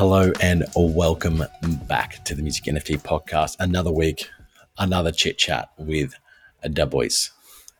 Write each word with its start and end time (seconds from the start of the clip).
Hello 0.00 0.32
and 0.40 0.64
welcome 0.74 1.44
back 1.86 2.24
to 2.24 2.34
the 2.34 2.40
Music 2.40 2.64
NFT 2.64 3.02
podcast. 3.02 3.56
Another 3.60 3.92
week, 3.92 4.30
another 4.78 5.12
chit 5.12 5.36
chat 5.36 5.68
with 5.76 6.14
a 6.62 6.86
boys. 6.86 7.30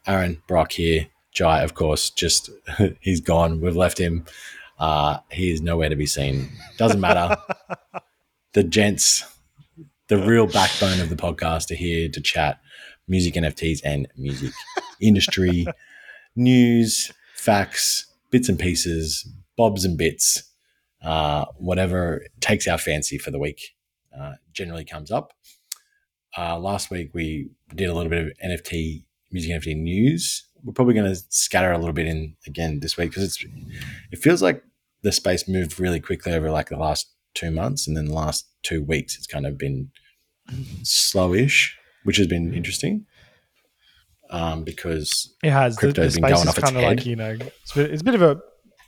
Aaron 0.07 0.43
Brok 0.47 0.73
here. 0.73 1.07
Jai, 1.33 1.63
of 1.63 1.73
course, 1.73 2.11
just 2.11 2.51
he's 3.01 3.23
gone. 3.23 3.63
We've 3.63 3.75
left 3.75 3.97
him. 3.97 4.27
Uh, 4.79 5.21
he 5.31 5.51
is 5.51 5.63
nowhere 5.63 5.89
to 5.89 5.97
be 5.97 6.05
seen. 6.05 6.51
Doesn't 6.77 7.01
matter. 7.01 7.39
the 8.53 8.65
gents, 8.65 9.25
the 10.09 10.19
real 10.19 10.47
backbone 10.47 11.01
of 11.01 11.09
the 11.09 11.17
podcast, 11.17 11.71
are 11.71 11.75
here 11.75 12.11
to 12.11 12.21
chat 12.21 12.61
music 13.09 13.33
NFTs 13.33 13.81
and 13.83 14.07
music 14.19 14.53
industry 15.01 15.65
news, 16.37 17.13
facts, 17.35 18.13
bits 18.31 18.51
and 18.51 18.59
pieces, 18.59 19.27
bobs 19.57 19.87
and 19.87 19.97
bits 19.97 20.50
uh, 21.03 21.47
whatever 21.57 22.25
takes 22.41 22.69
our 22.69 22.79
fancy 22.79 23.19
for 23.19 23.31
the 23.31 23.39
week 23.39 23.75
uh, 24.19 24.35
generally 24.53 24.85
comes 24.85 25.11
up. 25.11 25.33
Uh, 26.37 26.59
last 26.59 26.91
week 26.91 27.11
we 27.13 27.51
did 27.75 27.89
a 27.89 27.95
little 27.95 28.11
bit 28.11 28.27
of 28.27 28.33
NFT 28.45 29.05
music 29.31 29.51
NFT 29.51 29.77
news. 29.77 30.47
We're 30.63 30.73
probably 30.73 30.95
going 30.95 31.13
to 31.13 31.21
scatter 31.31 31.73
a 31.73 31.79
little 31.79 31.95
bit 31.95 32.07
in 32.07 32.37
again 32.47 32.81
this 32.81 32.97
week 32.97 33.11
because 33.11 33.25
it's 33.25 33.45
it 34.13 34.19
feels 34.19 34.43
like 34.43 34.63
the 35.03 35.13
space 35.13 35.49
moved 35.49 35.81
really 35.81 36.01
quickly 36.01 36.33
over 36.33 36.51
like 36.51 36.69
the 36.69 36.77
last 36.77 37.11
two 37.35 37.51
months, 37.51 37.89
and 37.89 37.97
then 37.97 38.07
the 38.07 38.15
last 38.15 38.47
two 38.63 38.83
weeks 38.83 39.17
it's 39.17 39.27
kind 39.27 39.47
of 39.47 39.57
been 39.57 39.91
slowish, 40.83 41.71
which 42.05 42.19
has 42.19 42.27
been 42.27 42.53
interesting. 42.55 43.07
Um, 44.33 44.63
because 44.63 45.35
it 45.43 45.51
has 45.51 45.75
the, 45.77 45.89
the 45.89 45.93
been 45.93 46.23
going 46.23 46.47
off 46.47 46.57
its 46.57 46.71
head. 46.71 46.85
Like, 46.85 47.05
you 47.05 47.17
know, 47.17 47.37
it's, 47.41 47.77
it's 47.77 48.03
a 48.03 48.05
bit 48.05 48.15
of 48.15 48.23
a 48.23 48.41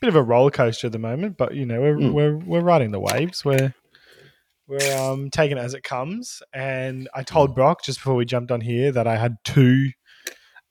bit 0.02 0.08
of 0.08 0.16
a 0.16 0.22
roller 0.22 0.50
coaster 0.50 0.88
at 0.88 0.92
the 0.92 0.98
moment, 0.98 1.36
but 1.36 1.54
you 1.54 1.64
know 1.64 1.80
we're 1.80 1.96
mm. 1.96 2.12
we're 2.12 2.36
we're 2.36 2.60
riding 2.60 2.90
the 2.90 3.00
waves. 3.00 3.44
We're 3.44 3.72
we're 4.66 4.98
um, 4.98 5.30
taking 5.30 5.58
it 5.58 5.60
as 5.60 5.74
it 5.74 5.84
comes. 5.84 6.42
And 6.52 7.08
I 7.14 7.22
told 7.22 7.50
hmm. 7.50 7.54
Brok 7.54 7.84
just 7.84 7.98
before 7.98 8.16
we 8.16 8.24
jumped 8.24 8.50
on 8.50 8.60
here 8.60 8.90
that 8.92 9.06
I 9.06 9.16
had 9.16 9.36
two, 9.44 9.90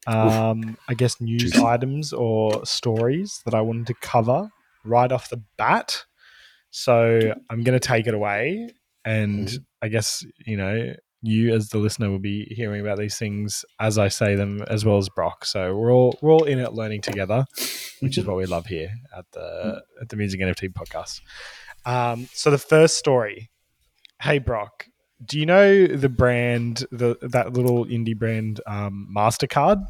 um, 0.06 0.78
I 0.90 0.96
guess, 0.96 1.22
news 1.22 1.54
Jeez. 1.54 1.64
items 1.64 2.12
or 2.12 2.66
stories 2.66 3.42
that 3.46 3.54
I 3.54 3.62
wanted 3.62 3.88
to 3.88 3.94
cover 4.02 4.50
right 4.84 5.12
off 5.12 5.30
the 5.30 5.42
bat. 5.58 6.06
So 6.72 7.34
I'm 7.50 7.64
going 7.64 7.80
to 7.80 7.86
take 7.88 8.08
it 8.08 8.14
away, 8.14 8.70
and 9.06 9.48
mm. 9.48 9.66
I 9.82 9.88
guess 9.88 10.26
you 10.46 10.58
know 10.58 10.94
you 11.22 11.54
as 11.54 11.70
the 11.70 11.78
listener 11.78 12.10
will 12.10 12.20
be 12.20 12.46
hearing 12.46 12.82
about 12.82 12.98
these 12.98 13.18
things 13.18 13.64
as 13.80 13.98
I 13.98 14.08
say 14.08 14.36
them, 14.36 14.62
as 14.68 14.84
well 14.84 14.98
as 14.98 15.10
Brok. 15.10 15.46
So 15.46 15.76
we're 15.76 15.92
all 15.92 16.18
we're 16.22 16.32
all 16.32 16.46
in 16.46 16.60
it, 16.60 16.74
learning 16.74 17.02
together, 17.02 17.46
which 18.00 18.18
is 18.18 18.26
what 18.26 18.38
we 18.38 18.46
love 18.46 18.66
here 18.66 18.92
at 19.16 19.26
the 19.32 19.84
at 20.02 20.10
the 20.10 20.16
Music 20.16 20.40
NFT 20.40 20.74
podcast. 20.74 21.22
Um, 21.86 22.28
so 22.34 22.52
the 22.52 22.58
first 22.58 22.98
story, 22.98 23.50
hey 24.22 24.40
Brok, 24.40 24.88
do 25.24 25.40
you 25.40 25.46
know 25.46 25.88
the 25.88 26.10
brand 26.10 26.86
the 26.92 27.18
that 27.22 27.54
little 27.54 27.86
indie 27.86 28.18
brand 28.18 28.62
um, 28.66 29.08
Mastercard? 29.16 29.86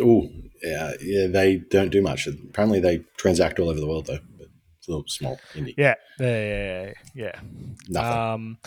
Oh 0.00 0.28
yeah, 0.62 0.92
yeah. 1.00 1.26
They 1.28 1.56
don't 1.56 1.90
do 1.90 2.02
much. 2.02 2.26
Apparently, 2.26 2.80
they 2.80 2.98
transact 3.16 3.58
all 3.58 3.68
over 3.68 3.78
the 3.78 3.86
world 3.86 4.06
though. 4.06 4.18
But 4.36 4.48
it's 4.78 4.88
a 4.88 4.90
little 4.90 5.04
small 5.06 5.38
indie. 5.54 5.74
Yeah, 5.76 5.94
yeah, 6.18 6.26
yeah, 6.26 6.92
yeah. 7.14 7.40
Nothing. 7.88 8.18
Um, 8.18 8.58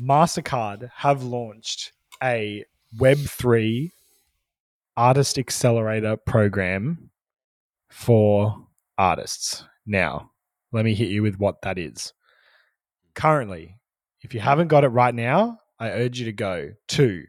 MasterCard 0.00 0.90
have 0.94 1.22
launched 1.22 1.92
a 2.22 2.64
Web3 2.98 3.90
artist 4.96 5.36
accelerator 5.38 6.16
program 6.16 7.10
for 7.90 8.66
artists. 8.98 9.64
Now, 9.86 10.30
let 10.72 10.84
me 10.84 10.94
hit 10.94 11.08
you 11.08 11.22
with 11.22 11.38
what 11.38 11.62
that 11.62 11.78
is. 11.78 12.12
Currently, 13.14 13.78
if 14.22 14.34
you 14.34 14.40
haven't 14.40 14.68
got 14.68 14.84
it 14.84 14.88
right 14.88 15.14
now, 15.14 15.58
I 15.78 15.90
urge 15.90 16.18
you 16.18 16.24
to 16.26 16.32
go 16.32 16.72
to 16.88 17.22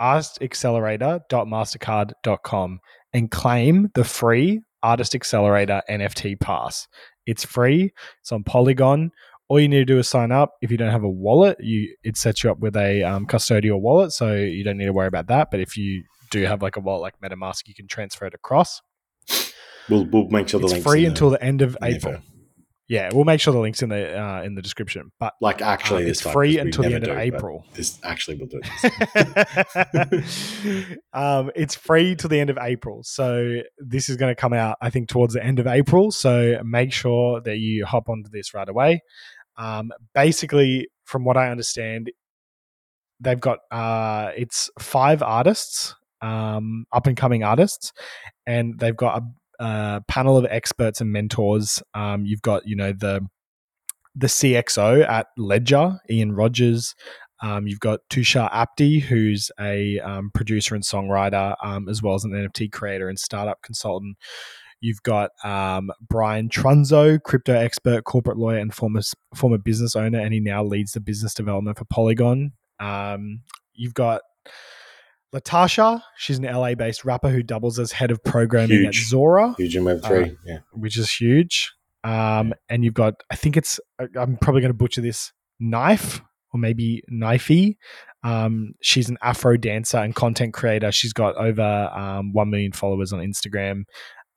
artistaccelerator.mastercard.com 0.00 2.80
and 3.12 3.30
claim 3.30 3.90
the 3.94 4.04
free 4.04 4.62
Artist 4.82 5.14
Accelerator 5.14 5.82
NFT 5.88 6.40
pass. 6.40 6.88
It's 7.26 7.44
free, 7.44 7.92
it's 8.20 8.32
on 8.32 8.44
Polygon 8.44 9.10
all 9.48 9.60
you 9.60 9.68
need 9.68 9.78
to 9.78 9.84
do 9.84 9.98
is 9.98 10.08
sign 10.08 10.32
up. 10.32 10.54
If 10.60 10.70
you 10.70 10.76
don't 10.76 10.90
have 10.90 11.04
a 11.04 11.08
wallet, 11.08 11.58
you 11.60 11.94
it 12.02 12.16
sets 12.16 12.42
you 12.42 12.50
up 12.50 12.58
with 12.58 12.76
a 12.76 13.02
um, 13.02 13.26
custodial 13.26 13.80
wallet, 13.80 14.12
so 14.12 14.34
you 14.34 14.64
don't 14.64 14.78
need 14.78 14.86
to 14.86 14.92
worry 14.92 15.08
about 15.08 15.28
that. 15.28 15.50
But 15.50 15.60
if 15.60 15.76
you 15.76 16.04
do 16.30 16.42
have 16.44 16.62
like 16.62 16.76
a 16.76 16.80
wallet 16.80 17.02
like 17.02 17.20
MetaMask, 17.20 17.66
you 17.66 17.74
can 17.74 17.86
transfer 17.86 18.26
it 18.26 18.34
across. 18.34 18.80
We'll, 19.88 20.06
we'll 20.06 20.28
make 20.28 20.48
sure 20.48 20.60
the 20.60 20.66
it's 20.66 20.82
free 20.82 21.04
until 21.04 21.30
the, 21.30 21.36
the 21.36 21.44
end 21.44 21.62
of 21.62 21.76
April. 21.82 22.14
Info. 22.14 22.26
Yeah, 22.86 23.08
we'll 23.14 23.24
make 23.24 23.40
sure 23.40 23.54
the 23.54 23.60
links 23.60 23.82
in 23.82 23.88
the 23.88 24.20
uh, 24.20 24.42
in 24.42 24.56
the 24.56 24.60
description. 24.60 25.10
But 25.18 25.32
like 25.40 25.62
actually, 25.62 26.04
uh, 26.04 26.08
it's 26.08 26.20
free 26.20 26.58
until 26.58 26.84
the 26.84 26.94
end 26.94 27.08
of 27.08 27.16
April. 27.16 27.64
This 27.72 27.98
actually 28.02 28.36
will 28.36 28.46
do 28.46 28.60
it. 28.62 30.98
um, 31.14 31.50
it's 31.54 31.74
free 31.74 32.14
till 32.14 32.28
the 32.28 32.38
end 32.38 32.50
of 32.50 32.58
April. 32.60 33.02
So 33.02 33.62
this 33.78 34.10
is 34.10 34.18
going 34.18 34.30
to 34.30 34.38
come 34.38 34.52
out, 34.52 34.76
I 34.82 34.90
think, 34.90 35.08
towards 35.08 35.32
the 35.32 35.42
end 35.42 35.60
of 35.60 35.66
April. 35.66 36.10
So 36.10 36.60
make 36.62 36.92
sure 36.92 37.40
that 37.40 37.56
you 37.56 37.86
hop 37.86 38.10
onto 38.10 38.28
this 38.28 38.52
right 38.52 38.68
away. 38.68 39.00
Um, 39.56 39.92
basically, 40.14 40.88
from 41.04 41.24
what 41.24 41.36
I 41.36 41.50
understand, 41.50 42.10
they've 43.20 43.40
got 43.40 43.60
uh, 43.70 44.30
it's 44.36 44.70
five 44.78 45.22
artists, 45.22 45.94
um, 46.20 46.86
up 46.92 47.06
and 47.06 47.16
coming 47.16 47.42
artists, 47.42 47.92
and 48.46 48.78
they've 48.78 48.96
got 48.96 49.22
a, 49.22 49.64
a, 49.64 50.00
panel 50.08 50.36
of 50.36 50.46
experts 50.48 51.00
and 51.00 51.12
mentors. 51.12 51.82
Um, 51.94 52.24
you've 52.24 52.42
got 52.42 52.66
you 52.66 52.76
know 52.76 52.92
the 52.92 53.20
the 54.14 54.26
CXO 54.28 55.08
at 55.08 55.26
Ledger, 55.36 55.98
Ian 56.10 56.32
Rogers. 56.32 56.94
Um, 57.42 57.66
you've 57.66 57.80
got 57.80 58.00
Tushar 58.10 58.50
Apte, 58.52 59.02
who's 59.02 59.50
a 59.60 59.98
um, 60.00 60.30
producer 60.32 60.74
and 60.74 60.84
songwriter, 60.84 61.56
um, 61.62 61.88
as 61.88 62.02
well 62.02 62.14
as 62.14 62.24
an 62.24 62.30
NFT 62.30 62.72
creator 62.72 63.08
and 63.08 63.18
startup 63.18 63.60
consultant. 63.60 64.16
You've 64.84 65.02
got 65.02 65.30
um, 65.42 65.90
Brian 66.10 66.50
Trunzo, 66.50 67.18
crypto 67.22 67.54
expert, 67.54 68.04
corporate 68.04 68.36
lawyer, 68.36 68.58
and 68.58 68.74
former 68.74 69.00
former 69.34 69.56
business 69.56 69.96
owner, 69.96 70.20
and 70.20 70.34
he 70.34 70.40
now 70.40 70.62
leads 70.62 70.92
the 70.92 71.00
business 71.00 71.32
development 71.32 71.78
for 71.78 71.86
Polygon. 71.86 72.52
Um, 72.78 73.40
you've 73.72 73.94
got 73.94 74.20
Latasha. 75.34 76.02
She's 76.18 76.36
an 76.36 76.44
LA 76.44 76.74
based 76.74 77.02
rapper 77.02 77.30
who 77.30 77.42
doubles 77.42 77.78
as 77.78 77.92
head 77.92 78.10
of 78.10 78.22
programming 78.24 78.82
huge. 78.82 78.88
at 78.88 79.08
Zora. 79.08 79.54
Huge 79.56 79.74
in 79.74 79.84
Web3, 79.84 80.32
uh, 80.32 80.34
yeah. 80.44 80.58
Which 80.72 80.98
is 80.98 81.10
huge. 81.10 81.72
Um, 82.04 82.52
and 82.68 82.84
you've 82.84 82.92
got, 82.92 83.14
I 83.30 83.36
think 83.36 83.56
it's, 83.56 83.80
I'm 83.98 84.36
probably 84.36 84.60
going 84.60 84.68
to 84.68 84.76
butcher 84.76 85.00
this, 85.00 85.32
Knife 85.58 86.20
or 86.52 86.60
maybe 86.60 87.02
Knifey. 87.10 87.78
Um, 88.22 88.74
she's 88.82 89.08
an 89.08 89.16
Afro 89.22 89.56
dancer 89.56 89.96
and 89.96 90.14
content 90.14 90.52
creator. 90.52 90.92
She's 90.92 91.14
got 91.14 91.36
over 91.36 91.90
um, 91.94 92.34
1 92.34 92.50
million 92.50 92.72
followers 92.72 93.14
on 93.14 93.20
Instagram. 93.20 93.84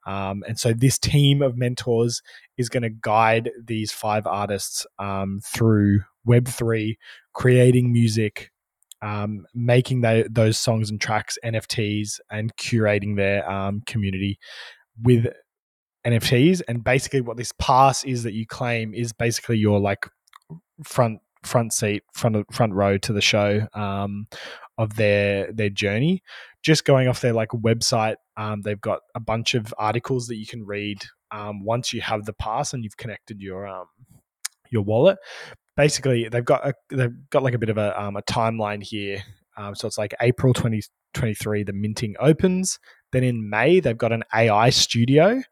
Um, 0.08 0.42
and 0.48 0.58
so 0.58 0.72
this 0.72 0.98
team 0.98 1.42
of 1.42 1.58
mentors 1.58 2.22
is 2.56 2.70
going 2.70 2.82
to 2.82 2.88
guide 2.88 3.50
these 3.62 3.92
five 3.92 4.26
artists 4.26 4.86
um, 4.98 5.40
through 5.44 6.00
Web3, 6.26 6.96
creating 7.34 7.92
music, 7.92 8.50
um, 9.02 9.46
making 9.54 10.00
those 10.30 10.58
songs 10.58 10.90
and 10.90 10.98
tracks 10.98 11.36
NFTs, 11.44 12.20
and 12.30 12.56
curating 12.56 13.16
their 13.16 13.48
um, 13.48 13.82
community 13.86 14.38
with 15.02 15.26
NFTs. 16.06 16.62
And 16.66 16.82
basically, 16.82 17.20
what 17.20 17.36
this 17.36 17.52
pass 17.58 18.02
is 18.02 18.22
that 18.22 18.32
you 18.32 18.46
claim 18.46 18.94
is 18.94 19.12
basically 19.12 19.58
your 19.58 19.78
like 19.78 20.06
front 20.84 21.18
front 21.44 21.74
seat, 21.74 22.02
front 22.14 22.46
front 22.50 22.72
row 22.72 22.96
to 22.96 23.12
the 23.12 23.20
show 23.20 23.66
um, 23.74 24.26
of 24.78 24.94
their 24.94 25.52
their 25.52 25.68
journey. 25.68 26.22
Just 26.62 26.84
going 26.84 27.08
off 27.08 27.20
their 27.20 27.32
like 27.32 27.50
website, 27.50 28.16
um, 28.36 28.62
they've 28.62 28.80
got 28.80 29.00
a 29.14 29.20
bunch 29.20 29.54
of 29.54 29.74
articles 29.78 30.26
that 30.28 30.36
you 30.36 30.46
can 30.46 30.64
read 30.64 31.04
um, 31.30 31.64
once 31.64 31.92
you 31.92 32.00
have 32.00 32.24
the 32.24 32.32
pass 32.32 32.72
and 32.72 32.82
you've 32.82 32.96
connected 32.96 33.40
your 33.40 33.66
um, 33.66 33.86
your 34.70 34.82
wallet. 34.82 35.18
Basically, 35.76 36.28
they've 36.28 36.44
got 36.44 36.66
a, 36.66 36.74
they've 36.90 37.14
got 37.30 37.42
like 37.42 37.54
a 37.54 37.58
bit 37.58 37.68
of 37.68 37.78
a, 37.78 38.00
um, 38.00 38.16
a 38.16 38.22
timeline 38.22 38.82
here. 38.82 39.22
Um, 39.56 39.74
so 39.74 39.86
it's 39.86 39.98
like 39.98 40.14
April 40.20 40.54
twenty 40.54 40.82
twenty 41.14 41.34
three, 41.34 41.62
the 41.62 41.72
minting 41.72 42.16
opens. 42.20 42.78
Then 43.12 43.24
in 43.24 43.48
May, 43.48 43.80
they've 43.80 43.96
got 43.96 44.12
an 44.12 44.22
AI 44.34 44.70
studio. 44.70 45.42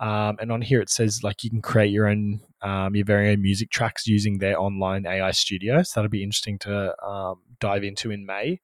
Um, 0.00 0.36
and 0.40 0.52
on 0.52 0.62
here 0.62 0.80
it 0.80 0.90
says 0.90 1.20
like 1.24 1.42
you 1.42 1.50
can 1.50 1.60
create 1.60 1.90
your 1.90 2.06
own 2.06 2.40
um, 2.62 2.94
your 2.94 3.04
very 3.04 3.30
own 3.30 3.42
music 3.42 3.70
tracks 3.70 4.06
using 4.06 4.38
their 4.38 4.60
online 4.60 5.06
AI 5.06 5.30
studio. 5.32 5.82
So 5.82 5.92
that'll 6.00 6.10
be 6.10 6.22
interesting 6.22 6.58
to 6.60 6.94
um, 7.04 7.42
dive 7.60 7.84
into 7.84 8.10
in 8.10 8.26
May. 8.26 8.60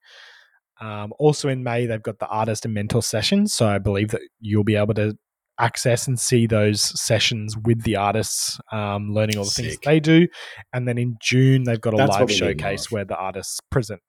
Um, 0.81 1.13
also 1.19 1.49
in 1.49 1.63
May, 1.63 1.87
they've 1.87 2.03
got 2.03 2.19
the 2.19 2.27
artist 2.27 2.65
and 2.65 2.75
mentor 2.75 3.03
sessions. 3.03 3.55
So 3.55 3.67
I 3.67 3.79
believe 3.79 4.09
that 4.11 4.23
you'll 4.41 4.65
be 4.65 4.77
able 4.77 4.95
to 4.95 5.17
access 5.59 6.09
and 6.09 6.19
see 6.19 6.47
those 6.47 6.81
sessions 7.01 7.57
with 7.57 7.83
the 7.85 7.97
artists, 7.97 8.59
um, 8.73 9.13
learning 9.13 9.39
all 9.39 9.45
the 9.45 9.51
Sick. 9.51 9.65
things 9.65 9.79
they 9.85 10.01
do. 10.01 10.27
And 10.73 10.89
then 10.89 10.99
in 10.99 11.17
June, 11.21 11.65
they've 11.65 11.81
got 11.81 11.95
a 11.95 11.99
That's 11.99 12.11
live 12.11 12.31
showcase 12.31 12.91
where 12.91 13.05
the 13.05 13.17
artists 13.17 13.61
present. 13.71 14.01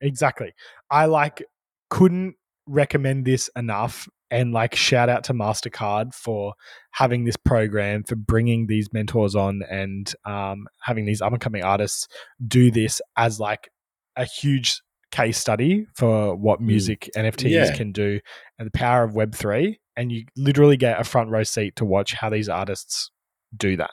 Exactly. 0.00 0.52
I 0.90 1.06
like 1.06 1.44
couldn't 1.90 2.34
recommend 2.66 3.24
this 3.24 3.48
enough 3.56 4.08
and 4.30 4.52
like 4.52 4.74
shout 4.74 5.08
out 5.08 5.24
to 5.24 5.34
Mastercard 5.34 6.14
for 6.14 6.54
having 6.92 7.24
this 7.24 7.36
program 7.36 8.04
for 8.04 8.16
bringing 8.16 8.66
these 8.66 8.92
mentors 8.92 9.34
on 9.34 9.62
and 9.70 10.12
um, 10.24 10.66
having 10.82 11.06
these 11.06 11.22
up 11.22 11.32
and 11.32 11.40
coming 11.40 11.62
artists 11.62 12.08
do 12.46 12.70
this 12.70 13.00
as 13.16 13.40
like 13.40 13.70
a 14.16 14.24
huge 14.24 14.80
case 15.10 15.38
study 15.38 15.86
for 15.94 16.34
what 16.34 16.60
mm. 16.60 16.66
music 16.66 17.10
mm. 17.16 17.24
NFTs 17.24 17.50
yeah. 17.50 17.76
can 17.76 17.92
do 17.92 18.20
and 18.58 18.66
the 18.66 18.72
power 18.72 19.04
of 19.04 19.14
Web 19.14 19.34
three. 19.34 19.80
And 19.96 20.12
you 20.12 20.26
literally 20.36 20.76
get 20.76 21.00
a 21.00 21.04
front 21.04 21.30
row 21.30 21.42
seat 21.42 21.74
to 21.76 21.84
watch 21.84 22.14
how 22.14 22.30
these 22.30 22.48
artists 22.48 23.10
do 23.56 23.76
that. 23.78 23.90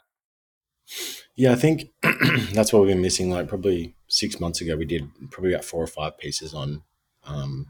Yeah, 1.36 1.52
I 1.52 1.56
think 1.56 1.86
that's 2.54 2.72
what 2.72 2.84
we've 2.84 2.92
been 2.92 3.02
missing. 3.02 3.32
Like 3.32 3.48
probably 3.48 3.96
six 4.08 4.40
months 4.40 4.62
ago, 4.62 4.76
we 4.76 4.86
did 4.86 5.10
probably 5.32 5.54
about 5.54 5.66
four 5.66 5.82
or 5.82 5.88
five 5.88 6.18
pieces 6.20 6.54
on 6.54 6.84
um, 7.24 7.68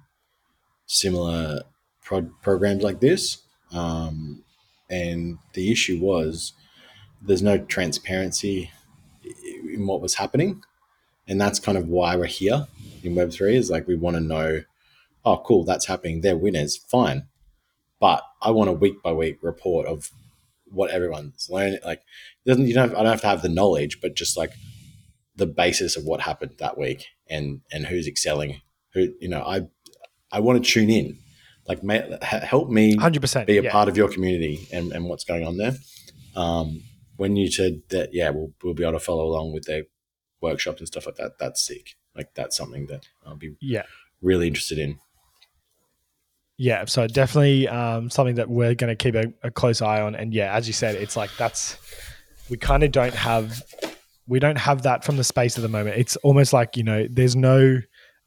similar 0.86 1.62
pro- 2.06 2.32
programs 2.42 2.84
like 2.84 3.02
this. 3.02 3.40
Um, 3.74 4.44
and 4.90 5.38
the 5.54 5.72
issue 5.72 6.00
was 6.00 6.54
there's 7.22 7.42
no 7.42 7.58
transparency 7.58 8.72
in 9.74 9.86
what 9.86 10.02
was 10.02 10.14
happening. 10.16 10.62
And 11.28 11.42
that's 11.42 11.60
kind 11.60 11.78
of 11.78 11.88
why 11.88 12.16
we're 12.16 12.26
here 12.26 12.68
in 13.04 13.16
Web3 13.16 13.56
is 13.56 13.70
like 13.70 13.88
we 13.88 13.96
want 13.96 14.16
to 14.16 14.22
know, 14.22 14.62
oh, 15.26 15.38
cool, 15.46 15.66
that's 15.66 15.88
happening. 15.88 16.22
They're 16.22 16.38
winners. 16.38 16.78
Fine. 16.78 17.28
But 18.00 18.24
I 18.42 18.52
want 18.52 18.70
a 18.70 18.74
week 18.74 19.02
by 19.04 19.12
week 19.12 19.40
report 19.42 19.88
of 19.88 20.12
what 20.66 20.92
everyone's 20.92 21.48
learning. 21.50 21.80
Like, 21.84 22.02
doesn't 22.46 22.68
you 22.68 22.74
don't 22.74 22.90
have, 22.90 22.98
I 22.98 23.04
don't 23.04 23.12
have 23.12 23.22
to 23.22 23.28
have 23.28 23.42
the 23.42 23.50
knowledge, 23.50 24.00
but 24.02 24.16
just 24.16 24.38
like 24.38 24.52
the 25.36 25.48
basis 25.48 25.98
of 25.98 26.06
what 26.06 26.22
happened 26.22 26.56
that 26.60 26.78
week 26.78 27.06
and 27.30 27.62
and 27.72 27.88
who's 27.88 28.08
excelling. 28.08 28.62
Who 28.94 29.14
you 29.20 29.30
know, 29.30 29.42
I 29.42 29.68
I 30.32 30.42
want 30.42 30.64
to 30.64 30.70
tune 30.72 30.90
in, 30.90 31.18
like 31.68 31.82
help 32.22 32.70
me, 32.70 32.96
hundred 32.96 33.22
percent, 33.22 33.48
be 33.48 33.58
a 33.58 33.64
yeah. 33.64 33.72
part 33.72 33.90
of 33.90 33.98
your 33.98 34.10
community 34.10 34.68
and 34.72 34.92
and 34.92 35.06
what's 35.06 35.24
going 35.24 35.46
on 35.46 35.58
there. 35.58 35.76
Um, 36.36 36.84
when 37.18 37.36
you 37.36 37.50
said 37.50 37.82
that, 37.90 38.14
yeah, 38.14 38.30
we'll 38.30 38.52
we'll 38.64 38.74
be 38.74 38.84
able 38.84 38.94
to 38.94 39.00
follow 39.00 39.26
along 39.26 39.54
with 39.54 39.66
their 39.66 39.84
workshops 40.42 40.80
and 40.80 40.88
stuff 40.88 41.06
like 41.06 41.16
that. 41.16 41.40
That's 41.40 41.66
sick. 41.66 41.96
Like 42.16 42.34
that's 42.36 42.56
something 42.56 42.88
that 42.88 43.08
I'll 43.26 43.36
be 43.36 43.56
yeah 43.62 43.84
really 44.22 44.48
interested 44.48 44.80
in. 44.80 45.00
Yeah, 46.58 46.86
so 46.86 47.06
definitely 47.08 47.68
um, 47.68 48.10
something 48.10 48.36
that 48.36 48.50
we're 48.50 48.76
going 48.76 48.88
to 48.88 48.96
keep 48.96 49.16
a, 49.16 49.34
a, 49.44 49.52
close 49.52 49.82
eye 49.82 50.00
on. 50.00 50.16
And 50.16 50.34
yeah, 50.34 50.54
as 50.56 50.68
you 50.68 50.74
said, 50.74 50.96
it's 50.96 51.18
like 51.18 51.30
that's 51.38 51.78
we 52.50 52.56
kind 52.56 52.82
of 52.82 52.94
don't 52.94 53.14
have 53.14 53.62
we 54.28 54.40
don't 54.40 54.58
have 54.58 54.84
that 54.84 55.04
from 55.04 55.18
the 55.18 55.24
space 55.24 55.58
at 55.58 55.62
the 55.62 55.68
moment. 55.68 55.98
It's 55.98 56.16
almost 56.18 56.54
like 56.54 56.78
you 56.78 56.84
know, 56.84 57.08
there's 57.10 57.36
no, 57.36 57.82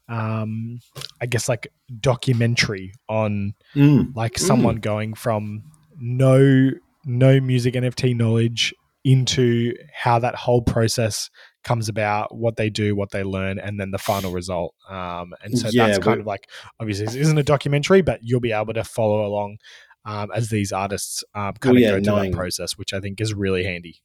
um, 0.09 0.79
I 1.21 1.25
guess 1.25 1.47
like 1.47 1.71
documentary 1.99 2.93
on 3.07 3.53
mm. 3.75 4.15
like 4.15 4.37
someone 4.37 4.77
mm. 4.77 4.81
going 4.81 5.13
from 5.13 5.63
no 5.99 6.71
no 7.05 7.39
music 7.39 7.75
NFT 7.75 8.15
knowledge 8.15 8.73
into 9.03 9.73
how 9.93 10.19
that 10.19 10.35
whole 10.35 10.61
process 10.61 11.29
comes 11.63 11.89
about, 11.89 12.35
what 12.35 12.57
they 12.57 12.69
do, 12.69 12.95
what 12.95 13.11
they 13.11 13.23
learn, 13.23 13.59
and 13.59 13.79
then 13.79 13.91
the 13.91 13.97
final 13.97 14.31
result. 14.31 14.75
Um, 14.89 15.33
and 15.41 15.57
so 15.57 15.69
yeah, 15.71 15.87
that's 15.87 15.99
kind 15.99 16.19
of 16.19 16.25
like 16.25 16.49
obviously 16.79 17.05
this 17.05 17.15
isn't 17.15 17.37
a 17.37 17.43
documentary, 17.43 18.01
but 18.01 18.19
you'll 18.21 18.39
be 18.39 18.51
able 18.51 18.73
to 18.73 18.83
follow 18.83 19.25
along 19.25 19.57
um, 20.05 20.31
as 20.33 20.49
these 20.49 20.71
artists 20.71 21.23
um, 21.35 21.53
kind 21.59 21.75
well, 21.75 21.75
of 21.75 21.79
yeah, 21.79 21.99
go 21.99 22.21
through 22.21 22.29
that 22.29 22.35
process, 22.35 22.77
which 22.77 22.93
I 22.93 22.99
think 22.99 23.21
is 23.21 23.33
really 23.33 23.63
handy. 23.63 24.01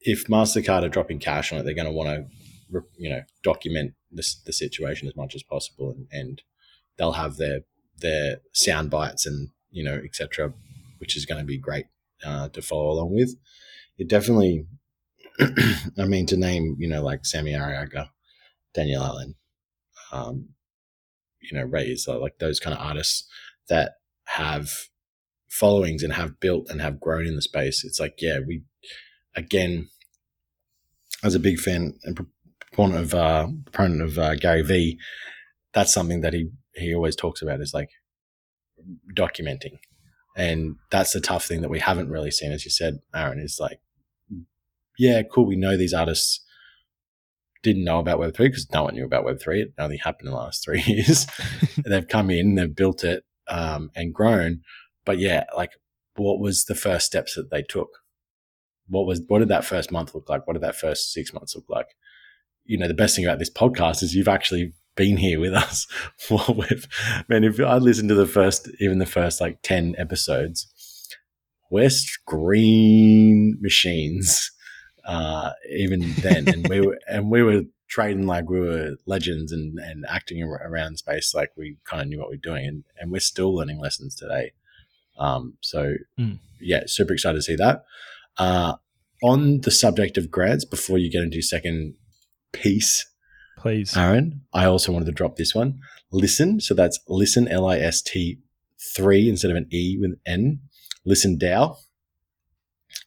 If 0.00 0.26
Mastercard 0.26 0.84
are 0.84 0.88
dropping 0.88 1.18
cash 1.18 1.52
on 1.52 1.58
it, 1.58 1.64
they're 1.64 1.74
going 1.74 1.86
to 1.86 1.92
want 1.92 2.08
to, 2.08 2.26
you 2.96 3.10
know, 3.10 3.22
document 3.42 3.94
this, 4.10 4.34
the 4.34 4.52
situation 4.52 5.08
as 5.08 5.16
much 5.16 5.34
as 5.34 5.42
possible, 5.42 5.90
and, 5.90 6.06
and 6.12 6.42
they'll 6.96 7.12
have 7.12 7.36
their 7.36 7.60
their 8.00 8.36
sound 8.52 8.90
bites 8.90 9.26
and 9.26 9.50
you 9.70 9.82
know 9.82 10.00
etc., 10.04 10.52
which 10.98 11.16
is 11.16 11.26
going 11.26 11.40
to 11.40 11.46
be 11.46 11.58
great 11.58 11.86
uh, 12.24 12.48
to 12.50 12.62
follow 12.62 12.90
along 12.90 13.14
with. 13.14 13.36
It 13.98 14.08
definitely 14.08 14.66
I 15.98 16.04
mean, 16.04 16.26
to 16.26 16.36
name, 16.36 16.76
you 16.78 16.88
know, 16.88 17.02
like 17.02 17.24
Sammy 17.24 17.52
Arriaga, 17.52 18.08
Daniel 18.74 19.02
Allen, 19.02 19.34
um, 20.10 20.48
you 21.40 21.56
know, 21.56 21.64
Ray 21.64 21.96
like 22.06 22.38
those 22.38 22.58
kind 22.58 22.76
of 22.76 22.84
artists 22.84 23.28
that 23.68 23.94
have 24.24 24.68
followings 25.48 26.02
and 26.02 26.12
have 26.12 26.40
built 26.40 26.68
and 26.68 26.80
have 26.80 27.00
grown 27.00 27.26
in 27.26 27.36
the 27.36 27.42
space. 27.42 27.84
It's 27.84 28.00
like, 28.00 28.16
yeah, 28.20 28.40
we, 28.44 28.62
again, 29.34 29.88
as 31.22 31.34
a 31.34 31.40
big 31.40 31.58
fan 31.58 31.94
and 32.02 32.26
proponent 32.78 33.04
of, 33.04 33.14
uh, 33.14 33.48
proponent 33.72 34.02
of 34.02 34.18
uh, 34.18 34.34
Gary 34.36 34.62
Vee, 34.62 34.98
that's 35.72 35.92
something 35.92 36.20
that 36.20 36.32
he, 36.32 36.50
he 36.74 36.94
always 36.94 37.16
talks 37.16 37.42
about 37.42 37.60
is 37.60 37.74
like 37.74 37.90
documenting. 39.14 39.78
And 40.36 40.76
that's 40.90 41.12
the 41.12 41.20
tough 41.20 41.44
thing 41.44 41.62
that 41.62 41.70
we 41.70 41.80
haven't 41.80 42.10
really 42.10 42.30
seen, 42.30 42.52
as 42.52 42.64
you 42.64 42.70
said, 42.70 43.00
Aaron, 43.12 43.40
is 43.40 43.58
like 43.60 43.80
yeah, 44.98 45.22
cool. 45.22 45.46
We 45.46 45.56
know 45.56 45.76
these 45.76 45.94
artists 45.94 46.40
didn't 47.62 47.84
know 47.84 48.00
about 48.00 48.18
Web3 48.18 48.36
because 48.36 48.68
no 48.72 48.84
one 48.84 48.94
knew 48.94 49.04
about 49.04 49.24
Web3. 49.24 49.62
It 49.62 49.72
only 49.78 49.96
happened 49.96 50.28
in 50.28 50.32
the 50.32 50.38
last 50.38 50.64
three 50.64 50.82
years. 50.86 51.26
they've 51.84 52.06
come 52.06 52.30
in, 52.30 52.56
they've 52.56 52.74
built 52.74 53.04
it 53.04 53.24
um, 53.48 53.90
and 53.94 54.12
grown. 54.12 54.62
But 55.04 55.18
yeah, 55.18 55.44
like 55.56 55.72
what 56.16 56.40
was 56.40 56.64
the 56.64 56.74
first 56.74 57.06
steps 57.06 57.34
that 57.34 57.50
they 57.50 57.62
took? 57.62 57.88
What 58.88 59.06
was 59.06 59.20
what 59.28 59.38
did 59.40 59.48
that 59.48 59.64
first 59.64 59.92
month 59.92 60.14
look 60.14 60.28
like? 60.28 60.46
What 60.46 60.54
did 60.54 60.62
that 60.62 60.76
first 60.76 61.12
six 61.12 61.32
months 61.32 61.54
look 61.54 61.66
like? 61.68 61.88
You 62.68 62.78
know, 62.78 62.86
the 62.86 62.94
best 62.94 63.16
thing 63.16 63.24
about 63.24 63.40
this 63.40 63.50
podcast 63.50 64.02
is 64.02 64.14
you've 64.14 64.28
actually 64.28 64.74
been 64.94 65.16
here 65.16 65.40
with 65.40 65.54
us. 65.54 65.86
with 66.30 66.86
man, 67.28 67.42
if 67.42 67.58
I 67.58 67.78
listened 67.78 68.10
to 68.10 68.14
the 68.14 68.26
first, 68.26 68.68
even 68.78 68.98
the 68.98 69.06
first 69.06 69.40
like 69.40 69.58
ten 69.62 69.96
episodes, 69.98 70.66
we're 71.70 71.90
screen 71.90 73.58
machines 73.60 74.52
uh, 75.08 75.52
even 75.70 76.12
then, 76.20 76.46
and 76.48 76.68
we 76.68 76.80
were 76.80 76.98
and 77.08 77.30
we 77.30 77.42
were 77.42 77.62
trading 77.88 78.26
like 78.26 78.50
we 78.50 78.60
were 78.60 78.96
legends 79.06 79.50
and, 79.50 79.78
and 79.78 80.04
acting 80.06 80.42
around 80.42 80.98
space 80.98 81.34
like 81.34 81.50
we 81.56 81.78
kind 81.84 82.02
of 82.02 82.08
knew 82.08 82.18
what 82.18 82.28
we 82.28 82.36
were 82.36 82.40
doing, 82.40 82.66
and, 82.66 82.84
and 83.00 83.10
we're 83.10 83.18
still 83.18 83.54
learning 83.54 83.80
lessons 83.80 84.14
today. 84.14 84.52
Um, 85.18 85.54
so 85.62 85.94
mm. 86.18 86.38
yeah, 86.60 86.82
super 86.86 87.14
excited 87.14 87.38
to 87.38 87.42
see 87.42 87.56
that. 87.56 87.84
Uh, 88.36 88.74
on 89.22 89.62
the 89.62 89.70
subject 89.70 90.16
of 90.18 90.30
grads, 90.30 90.64
before 90.64 90.98
you 90.98 91.10
get 91.10 91.22
into 91.22 91.36
your 91.36 91.42
second 91.42 91.94
piece, 92.52 93.06
please, 93.58 93.96
Aaron, 93.96 94.42
I 94.52 94.64
also 94.64 94.92
wanted 94.92 95.06
to 95.06 95.12
drop 95.12 95.36
this 95.36 95.54
one. 95.54 95.80
Listen, 96.10 96.60
so 96.60 96.74
that's 96.74 96.98
listen 97.08 97.48
L 97.48 97.66
I 97.66 97.78
S 97.78 98.02
T 98.02 98.38
three 98.94 99.28
instead 99.28 99.50
of 99.50 99.56
an 99.56 99.68
E 99.72 99.98
with 100.00 100.18
N. 100.26 100.60
Listen 101.04 101.38
DAO 101.38 101.76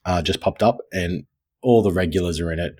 uh, 0.04 0.22
just 0.22 0.40
popped 0.40 0.62
up, 0.62 0.78
and 0.92 1.24
all 1.62 1.82
the 1.82 1.92
regulars 1.92 2.40
are 2.40 2.52
in 2.52 2.58
it. 2.58 2.76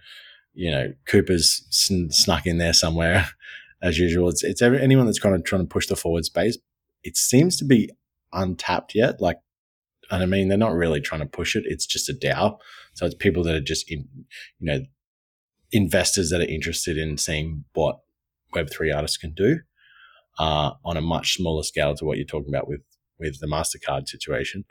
You 0.55 0.71
know, 0.71 0.93
Cooper's 1.07 1.67
sn- 1.71 2.11
snuck 2.11 2.47
in 2.47 2.59
there 2.59 2.73
somewhere 2.73 3.29
as 3.83 3.99
usual. 3.99 4.29
It's, 4.29 4.45
it's 4.45 4.63
every, 4.63 4.81
anyone 4.81 5.07
that's 5.07 5.19
kind 5.19 5.35
of 5.35 5.45
trying 5.45 5.63
to 5.63 5.69
push 5.69 5.87
the 5.87 5.97
forward 5.97 6.25
space. 6.25 6.59
It 7.03 7.17
seems 7.17 7.57
to 7.59 7.65
be 7.65 7.91
untapped 8.33 8.95
yet. 8.95 9.21
Like, 9.21 9.39
and 10.11 10.23
I 10.23 10.27
mean, 10.27 10.49
they're 10.49 10.59
not 10.59 10.75
really 10.75 11.01
trying 11.01 11.21
to 11.21 11.27
push 11.27 11.57
it. 11.57 11.65
It's 11.67 11.87
just 11.87 12.09
a 12.09 12.13
DAO. 12.13 12.59
So 12.95 13.07
it's 13.07 13.15
people 13.15 13.43
that 13.45 13.55
are 13.55 13.61
just 13.61 13.91
in, 13.91 14.07
you 14.59 14.67
know, 14.67 14.81
investors 15.73 16.31
that 16.31 16.41
are 16.41 16.45
interested 16.45 16.99
in 16.99 17.17
seeing 17.17 17.65
what 17.73 18.01
Web3 18.55 18.95
artists 18.95 19.17
can 19.17 19.33
do 19.33 19.61
uh, 20.39 20.73
on 20.85 20.97
a 20.97 21.01
much 21.01 21.35
smaller 21.35 21.63
scale 21.63 21.95
to 21.97 22.05
what 22.05 22.19
you're 22.19 22.27
talking 22.27 22.55
about 22.55 22.69
with, 22.69 22.83
with 23.19 23.41
the 23.41 23.47
MasterCard 23.47 24.09
situation. 24.09 24.65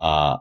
Uh, 0.00 0.38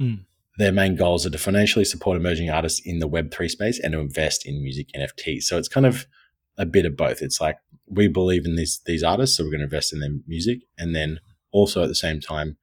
mm 0.00 0.24
their 0.60 0.72
main 0.72 0.94
goals 0.94 1.24
are 1.24 1.30
to 1.30 1.38
financially 1.38 1.84
support 1.86 2.18
emerging 2.18 2.50
artists 2.50 2.82
in 2.84 2.98
the 2.98 3.08
Web3 3.08 3.48
space 3.48 3.80
and 3.80 3.92
to 3.92 3.98
invest 3.98 4.46
in 4.46 4.62
music 4.62 4.88
NFTs. 4.94 5.44
So 5.44 5.56
it's 5.56 5.68
kind 5.68 5.86
of 5.86 6.06
a 6.58 6.66
bit 6.66 6.84
of 6.84 6.96
both. 6.96 7.22
It's 7.22 7.40
like 7.40 7.56
we 7.86 8.08
believe 8.08 8.44
in 8.44 8.56
these 8.56 8.80
these 8.84 9.02
artists, 9.02 9.36
so 9.36 9.44
we're 9.44 9.50
going 9.50 9.60
to 9.60 9.64
invest 9.64 9.92
in 9.92 10.00
their 10.00 10.10
music, 10.26 10.60
and 10.76 10.94
then 10.94 11.20
also 11.50 11.82
at 11.82 11.88
the 11.88 11.94
same 11.94 12.20
time, 12.20 12.58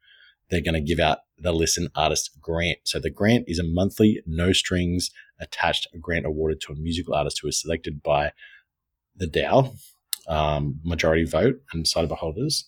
they're 0.49 0.61
going 0.61 0.73
to 0.73 0.81
give 0.81 0.99
out 0.99 1.19
the 1.37 1.51
Listen 1.51 1.89
Artist 1.95 2.31
Grant. 2.41 2.79
So 2.83 2.99
the 2.99 3.09
grant 3.09 3.45
is 3.47 3.59
a 3.59 3.63
monthly, 3.63 4.21
no 4.25 4.53
strings 4.53 5.11
attached 5.39 5.87
grant 6.01 6.25
awarded 6.25 6.61
to 6.61 6.73
a 6.73 6.75
musical 6.75 7.13
artist 7.13 7.39
who 7.41 7.47
is 7.47 7.61
selected 7.61 8.01
by 8.01 8.31
the 9.15 9.27
DAO, 9.27 9.75
um, 10.27 10.79
majority 10.83 11.25
vote, 11.25 11.55
and 11.73 11.83
decided 11.83 12.09
by 12.09 12.15
holders. 12.15 12.67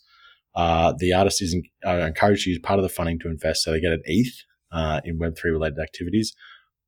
Uh, 0.55 0.93
the 0.97 1.13
artist 1.13 1.41
is 1.41 1.55
encouraged 1.83 2.43
to 2.43 2.49
use 2.49 2.59
part 2.59 2.79
of 2.79 2.83
the 2.83 2.89
funding 2.89 3.19
to 3.19 3.29
invest, 3.29 3.63
so 3.63 3.71
they 3.71 3.79
get 3.79 3.93
an 3.93 4.01
ETH 4.05 4.43
uh, 4.71 4.99
in 5.05 5.19
Web3 5.19 5.43
related 5.45 5.79
activities, 5.79 6.33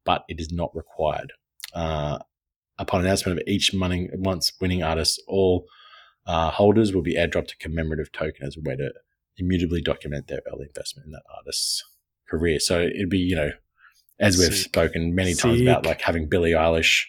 but 0.03 0.23
it 0.27 0.39
is 0.39 0.51
not 0.51 0.75
required. 0.75 1.31
Uh, 1.73 2.19
upon 2.77 3.01
announcement 3.01 3.39
of 3.39 3.47
each 3.47 3.73
money, 3.73 4.09
once 4.13 4.51
winning 4.59 4.83
artist, 4.83 5.21
all 5.27 5.65
uh, 6.25 6.49
holders 6.51 6.93
will 6.93 7.01
be 7.01 7.15
airdropped 7.15 7.53
a 7.53 7.57
commemorative 7.57 8.11
token 8.11 8.45
as 8.45 8.57
a 8.57 8.61
way 8.61 8.75
to 8.75 8.91
immutably 9.41 9.81
document 9.81 10.27
their 10.27 10.41
early 10.51 10.67
investment 10.67 11.05
in 11.05 11.11
that 11.11 11.23
artist's 11.35 11.83
career. 12.29 12.59
So 12.59 12.81
it'd 12.81 13.09
be, 13.09 13.19
you 13.19 13.35
know, 13.35 13.49
as 14.19 14.37
we've 14.37 14.53
Sick. 14.53 14.65
spoken 14.65 15.15
many 15.15 15.33
times 15.33 15.61
about 15.61 15.85
like 15.85 16.01
having 16.01 16.29
Billie 16.29 16.51
Eilish 16.51 17.03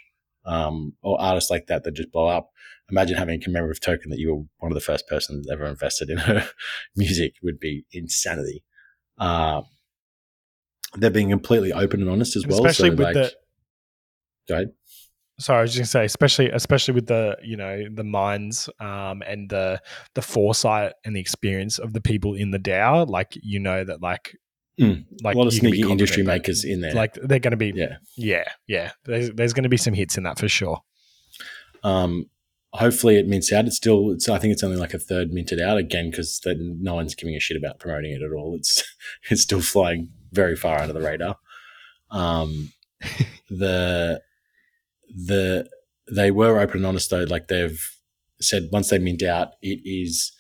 um, 0.45 0.95
or 1.03 1.21
artists 1.21 1.51
like 1.51 1.67
that 1.67 1.85
that 1.85 1.93
just 1.93 2.11
blow 2.11 2.27
up. 2.27 2.51
Imagine 2.91 3.17
having 3.17 3.41
a 3.41 3.43
commemorative 3.43 3.81
token 3.81 4.11
that 4.11 4.19
you 4.19 4.35
were 4.35 4.43
one 4.59 4.73
of 4.73 4.75
the 4.75 4.81
first 4.81 5.07
persons 5.07 5.49
ever 5.51 5.65
invested 5.65 6.11
in 6.11 6.19
her 6.19 6.49
music 6.97 7.35
would 7.43 7.61
be 7.61 7.85
insanity. 7.93 8.65
Uh, 9.19 9.63
they're 10.95 11.11
being 11.11 11.31
completely 11.31 11.73
open 11.73 12.01
and 12.01 12.11
honest 12.11 12.37
as 12.37 12.47
well. 12.47 12.59
Especially 12.59 12.91
so, 12.91 12.97
with 12.97 13.01
like, 13.01 13.15
the 13.15 13.33
go 14.49 14.55
ahead. 14.55 14.73
Sorry, 15.43 15.59
I 15.59 15.63
was 15.63 15.75
just 15.75 15.79
gonna 15.93 16.05
say, 16.05 16.05
especially 16.07 16.51
especially 16.51 16.95
with 16.95 17.07
the 17.07 17.37
you 17.43 17.57
know 17.57 17.87
the 17.93 18.05
minds 18.05 18.69
um, 18.81 19.23
and 19.27 19.49
the 19.49 19.81
the 20.15 20.23
foresight 20.23 20.93
and 21.05 21.15
the 21.17 21.21
experience 21.21 21.79
of 21.79 21.93
the 21.93 22.01
people 22.01 22.35
in 22.35 22.51
the 22.51 22.59
DAO, 22.59 23.09
like 23.09 23.37
you 23.43 23.59
know 23.59 23.85
that 23.85 24.01
like 24.01 24.37
Mm. 24.81 25.05
like 25.23 25.35
a 25.35 25.39
lot 25.39 25.47
of 25.47 25.53
you 25.53 25.61
can 25.61 25.71
be 25.71 25.77
sneaky 25.77 25.93
industry 25.93 26.23
makers 26.23 26.65
in 26.65 26.81
there. 26.81 26.95
Like 26.95 27.13
they're 27.15 27.39
going 27.39 27.51
to 27.51 27.59
be 27.59 27.73
yeah. 27.75 27.99
yeah 28.17 28.45
yeah. 28.67 28.93
There's 29.05 29.31
there's 29.33 29.53
going 29.53 29.65
to 29.65 29.69
be 29.69 29.77
some 29.77 29.93
hits 29.93 30.17
in 30.17 30.23
that 30.23 30.39
for 30.39 30.49
sure. 30.49 30.81
Um, 31.85 32.31
hopefully 32.73 33.17
it 33.17 33.27
mints 33.27 33.53
out. 33.53 33.67
It's 33.67 33.77
still, 33.77 34.13
it's, 34.13 34.29
I 34.29 34.39
think 34.39 34.53
it's 34.53 34.63
only 34.63 34.77
like 34.77 34.95
a 34.95 34.99
third 34.99 35.31
minted 35.31 35.61
out 35.61 35.79
again 35.79 36.11
because 36.11 36.41
no 36.47 36.95
one's 36.95 37.15
giving 37.15 37.35
a 37.35 37.41
shit 37.41 37.57
about 37.57 37.79
promoting 37.79 38.13
it 38.13 38.23
at 38.23 38.33
all. 38.33 38.55
It's 38.55 38.83
it's 39.31 39.43
still 39.43 39.61
flying 39.61 40.11
very 40.33 40.57
far 40.57 40.81
under 40.81 40.95
the 40.95 41.01
radar. 41.01 41.37
Um, 42.11 42.73
the 43.51 44.23
the 45.15 45.69
they 46.11 46.31
were 46.31 46.59
open 46.59 46.79
and 46.79 46.87
honest 46.87 47.11
though. 47.11 47.25
Like 47.25 47.49
they've 47.49 47.81
said, 48.41 48.69
once 48.73 48.91
they 48.91 48.99
mint 48.99 49.23
out, 49.23 49.51
it 49.63 49.81
is 49.85 50.33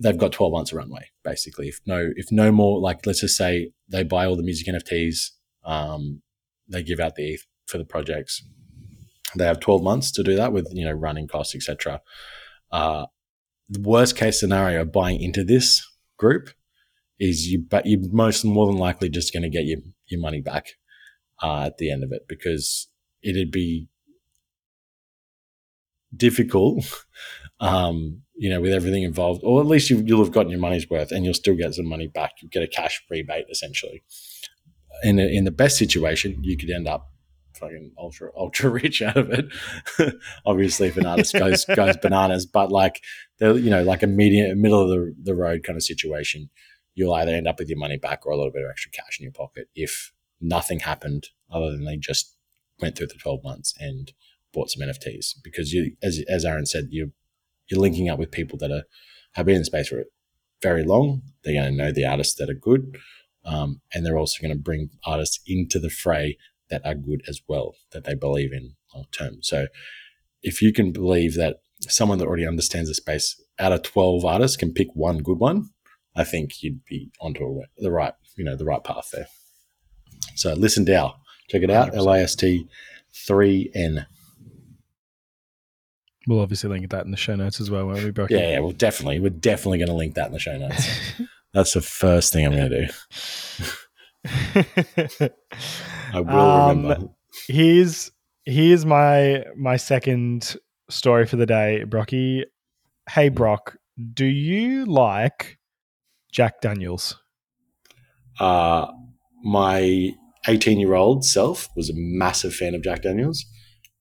they've 0.00 0.18
got 0.18 0.32
12 0.32 0.52
months 0.52 0.72
of 0.72 0.78
runway 0.78 1.08
basically 1.24 1.68
if 1.68 1.80
no 1.86 2.10
if 2.16 2.32
no 2.32 2.50
more 2.50 2.80
like 2.80 3.04
let's 3.06 3.20
just 3.20 3.36
say 3.36 3.70
they 3.88 4.02
buy 4.02 4.24
all 4.24 4.36
the 4.36 4.42
music 4.42 4.66
nfts 4.66 5.30
um, 5.64 6.22
they 6.68 6.82
give 6.82 7.00
out 7.00 7.16
the 7.16 7.34
ETH 7.34 7.46
for 7.66 7.76
the 7.76 7.84
projects 7.84 8.42
they 9.36 9.44
have 9.44 9.60
12 9.60 9.82
months 9.82 10.10
to 10.10 10.22
do 10.22 10.34
that 10.34 10.52
with 10.52 10.68
you 10.72 10.84
know 10.84 10.92
running 10.92 11.28
costs 11.28 11.54
etc 11.54 12.00
uh, 12.72 13.06
the 13.68 13.80
worst 13.80 14.16
case 14.16 14.40
scenario 14.40 14.84
buying 14.84 15.20
into 15.20 15.44
this 15.44 15.86
group 16.18 16.50
is 17.18 17.46
you 17.48 17.58
but 17.60 17.84
you're 17.84 18.00
most 18.10 18.44
more 18.44 18.66
than 18.66 18.76
likely 18.76 19.08
just 19.08 19.32
going 19.32 19.42
to 19.42 19.50
get 19.50 19.66
your, 19.66 19.78
your 20.06 20.20
money 20.20 20.40
back 20.40 20.70
uh, 21.42 21.64
at 21.66 21.76
the 21.76 21.90
end 21.90 22.02
of 22.02 22.10
it 22.10 22.22
because 22.28 22.88
it'd 23.22 23.50
be 23.50 23.88
difficult 26.16 27.04
um, 27.60 28.22
you 28.40 28.48
know, 28.48 28.60
with 28.60 28.72
everything 28.72 29.02
involved, 29.02 29.42
or 29.44 29.60
at 29.60 29.66
least 29.66 29.90
you, 29.90 30.02
will 30.02 30.24
have 30.24 30.32
gotten 30.32 30.50
your 30.50 30.60
money's 30.60 30.88
worth 30.88 31.12
and 31.12 31.24
you'll 31.24 31.34
still 31.34 31.54
get 31.54 31.74
some 31.74 31.86
money 31.86 32.06
back. 32.06 32.32
You 32.40 32.48
get 32.48 32.62
a 32.62 32.66
cash 32.66 33.02
rebate 33.10 33.46
essentially. 33.50 34.02
In, 35.02 35.18
a, 35.18 35.24
in 35.24 35.44
the 35.44 35.50
best 35.50 35.76
situation, 35.76 36.42
you 36.42 36.56
could 36.56 36.70
end 36.70 36.88
up 36.88 37.10
fucking 37.54 37.92
ultra 37.98 38.30
ultra 38.34 38.70
rich 38.82 39.02
out 39.02 39.18
of 39.18 39.30
it. 39.30 39.46
Obviously, 40.46 40.88
if 40.88 40.96
an 40.96 41.04
artist 41.04 41.34
goes 41.34 41.66
goes 41.66 41.96
bananas, 41.98 42.46
but 42.46 42.72
like 42.72 43.02
you 43.40 43.70
know 43.70 43.82
like 43.82 44.02
a 44.02 44.06
medium 44.06 44.60
middle 44.60 44.82
of 44.82 44.88
the, 44.88 45.14
the 45.22 45.34
road 45.34 45.62
kind 45.62 45.76
of 45.76 45.82
situation, 45.82 46.48
you'll 46.94 47.14
either 47.14 47.32
end 47.32 47.46
up 47.46 47.58
with 47.58 47.68
your 47.68 47.78
money 47.78 47.98
back 47.98 48.24
or 48.24 48.32
a 48.32 48.36
little 48.36 48.52
bit 48.52 48.64
of 48.64 48.70
extra 48.70 48.90
cash 48.90 49.18
in 49.20 49.24
your 49.24 49.32
pocket 49.32 49.68
if 49.74 50.12
nothing 50.40 50.80
happened 50.80 51.28
other 51.50 51.70
than 51.70 51.84
they 51.84 51.96
just 51.96 52.36
went 52.80 52.96
through 52.96 53.08
the 53.08 53.14
twelve 53.14 53.42
months 53.44 53.74
and 53.78 54.12
bought 54.52 54.70
some 54.70 54.86
NFTs 54.86 55.36
because 55.42 55.72
you 55.72 55.96
as 56.02 56.22
as 56.28 56.44
Aaron 56.44 56.66
said 56.66 56.88
you 56.90 57.12
you're 57.68 57.80
linking 57.80 58.08
up 58.08 58.18
with 58.18 58.30
people 58.30 58.58
that 58.58 58.70
are 58.70 58.84
have 59.32 59.46
been 59.46 59.56
in 59.56 59.60
the 59.60 59.66
space 59.66 59.88
for 59.88 60.04
very 60.62 60.84
long. 60.84 61.22
They're 61.44 61.54
going 61.54 61.76
to 61.76 61.84
know 61.84 61.92
the 61.92 62.04
artists 62.04 62.34
that 62.36 62.50
are 62.50 62.54
good, 62.54 62.96
um, 63.44 63.80
and 63.94 64.04
they're 64.04 64.18
also 64.18 64.42
going 64.42 64.56
to 64.56 64.62
bring 64.62 64.90
artists 65.04 65.40
into 65.46 65.78
the 65.78 65.90
fray 65.90 66.36
that 66.68 66.84
are 66.84 66.94
good 66.94 67.22
as 67.28 67.40
well, 67.48 67.74
that 67.92 68.04
they 68.04 68.14
believe 68.14 68.52
in 68.52 68.74
long 68.94 69.06
term. 69.12 69.38
So, 69.42 69.66
if 70.42 70.62
you 70.62 70.72
can 70.72 70.92
believe 70.92 71.34
that 71.34 71.58
someone 71.82 72.18
that 72.18 72.26
already 72.26 72.46
understands 72.46 72.88
the 72.88 72.94
space 72.94 73.40
out 73.58 73.72
of 73.72 73.82
twelve 73.82 74.24
artists 74.24 74.56
can 74.56 74.72
pick 74.72 74.88
one 74.94 75.18
good 75.18 75.38
one, 75.38 75.70
I 76.16 76.24
think 76.24 76.62
you'd 76.62 76.84
be 76.84 77.10
onto 77.20 77.62
the 77.78 77.90
right, 77.90 78.14
you 78.36 78.44
know, 78.44 78.56
the 78.56 78.64
right 78.64 78.82
path 78.82 79.10
there. 79.12 79.26
So, 80.36 80.54
listen, 80.54 80.84
DAO, 80.84 81.14
check 81.50 81.62
it 81.62 81.70
out. 81.70 81.94
L 81.94 82.10
A 82.10 82.20
S 82.20 82.34
T 82.34 82.66
three 83.12 83.70
N. 83.74 84.06
We'll 86.26 86.40
obviously 86.40 86.70
link 86.70 86.90
that 86.90 87.04
in 87.04 87.10
the 87.10 87.16
show 87.16 87.34
notes 87.34 87.60
as 87.60 87.70
well, 87.70 87.86
won't 87.86 88.04
we, 88.04 88.24
Yeah, 88.28 88.50
yeah, 88.50 88.58
well, 88.60 88.72
definitely. 88.72 89.20
We're 89.20 89.30
definitely 89.30 89.78
going 89.78 89.88
to 89.88 89.94
link 89.94 90.14
that 90.14 90.26
in 90.26 90.32
the 90.32 90.38
show 90.38 90.56
notes. 90.56 90.86
That's 91.52 91.72
the 91.72 91.80
first 91.80 92.32
thing 92.32 92.46
I'm 92.46 92.52
going 92.52 92.70
to 92.70 92.86
do. 92.86 92.92
I 96.12 96.20
will 96.20 96.30
um, 96.30 96.82
remember. 96.82 97.08
Here's 97.46 98.12
here's 98.44 98.84
my 98.84 99.44
my 99.56 99.76
second 99.76 100.56
story 100.88 101.26
for 101.26 101.36
the 101.36 101.46
day, 101.46 101.84
Brocky. 101.84 102.44
Hey, 103.08 103.28
hmm. 103.28 103.34
Brok, 103.34 103.76
do 104.14 104.26
you 104.26 104.84
like 104.84 105.58
Jack 106.30 106.60
Daniels? 106.60 107.18
Uh, 108.38 108.92
my 109.42 110.12
18 110.48 110.78
year 110.80 110.94
old 110.94 111.24
self 111.24 111.68
was 111.76 111.90
a 111.90 111.94
massive 111.94 112.54
fan 112.54 112.74
of 112.74 112.82
Jack 112.82 113.02
Daniels 113.02 113.44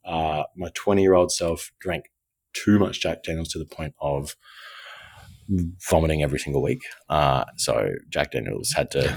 uh, 0.10 0.44
my 0.58 0.70
20 0.74 1.02
year 1.02 1.14
old 1.14 1.32
self 1.32 1.72
drank 1.80 2.06
too 2.54 2.80
much 2.80 3.02
Jack 3.02 3.24
Daniels 3.24 3.50
to 3.50 3.60
the 3.60 3.66
point 3.66 3.94
of 4.02 4.36
vomiting 5.90 6.22
every 6.22 6.40
single 6.40 6.62
week. 6.62 6.82
Uh, 7.10 7.44
so 7.58 7.90
Jack 8.10 8.32
Daniels 8.32 8.72
had 8.72 8.92
to 8.92 9.10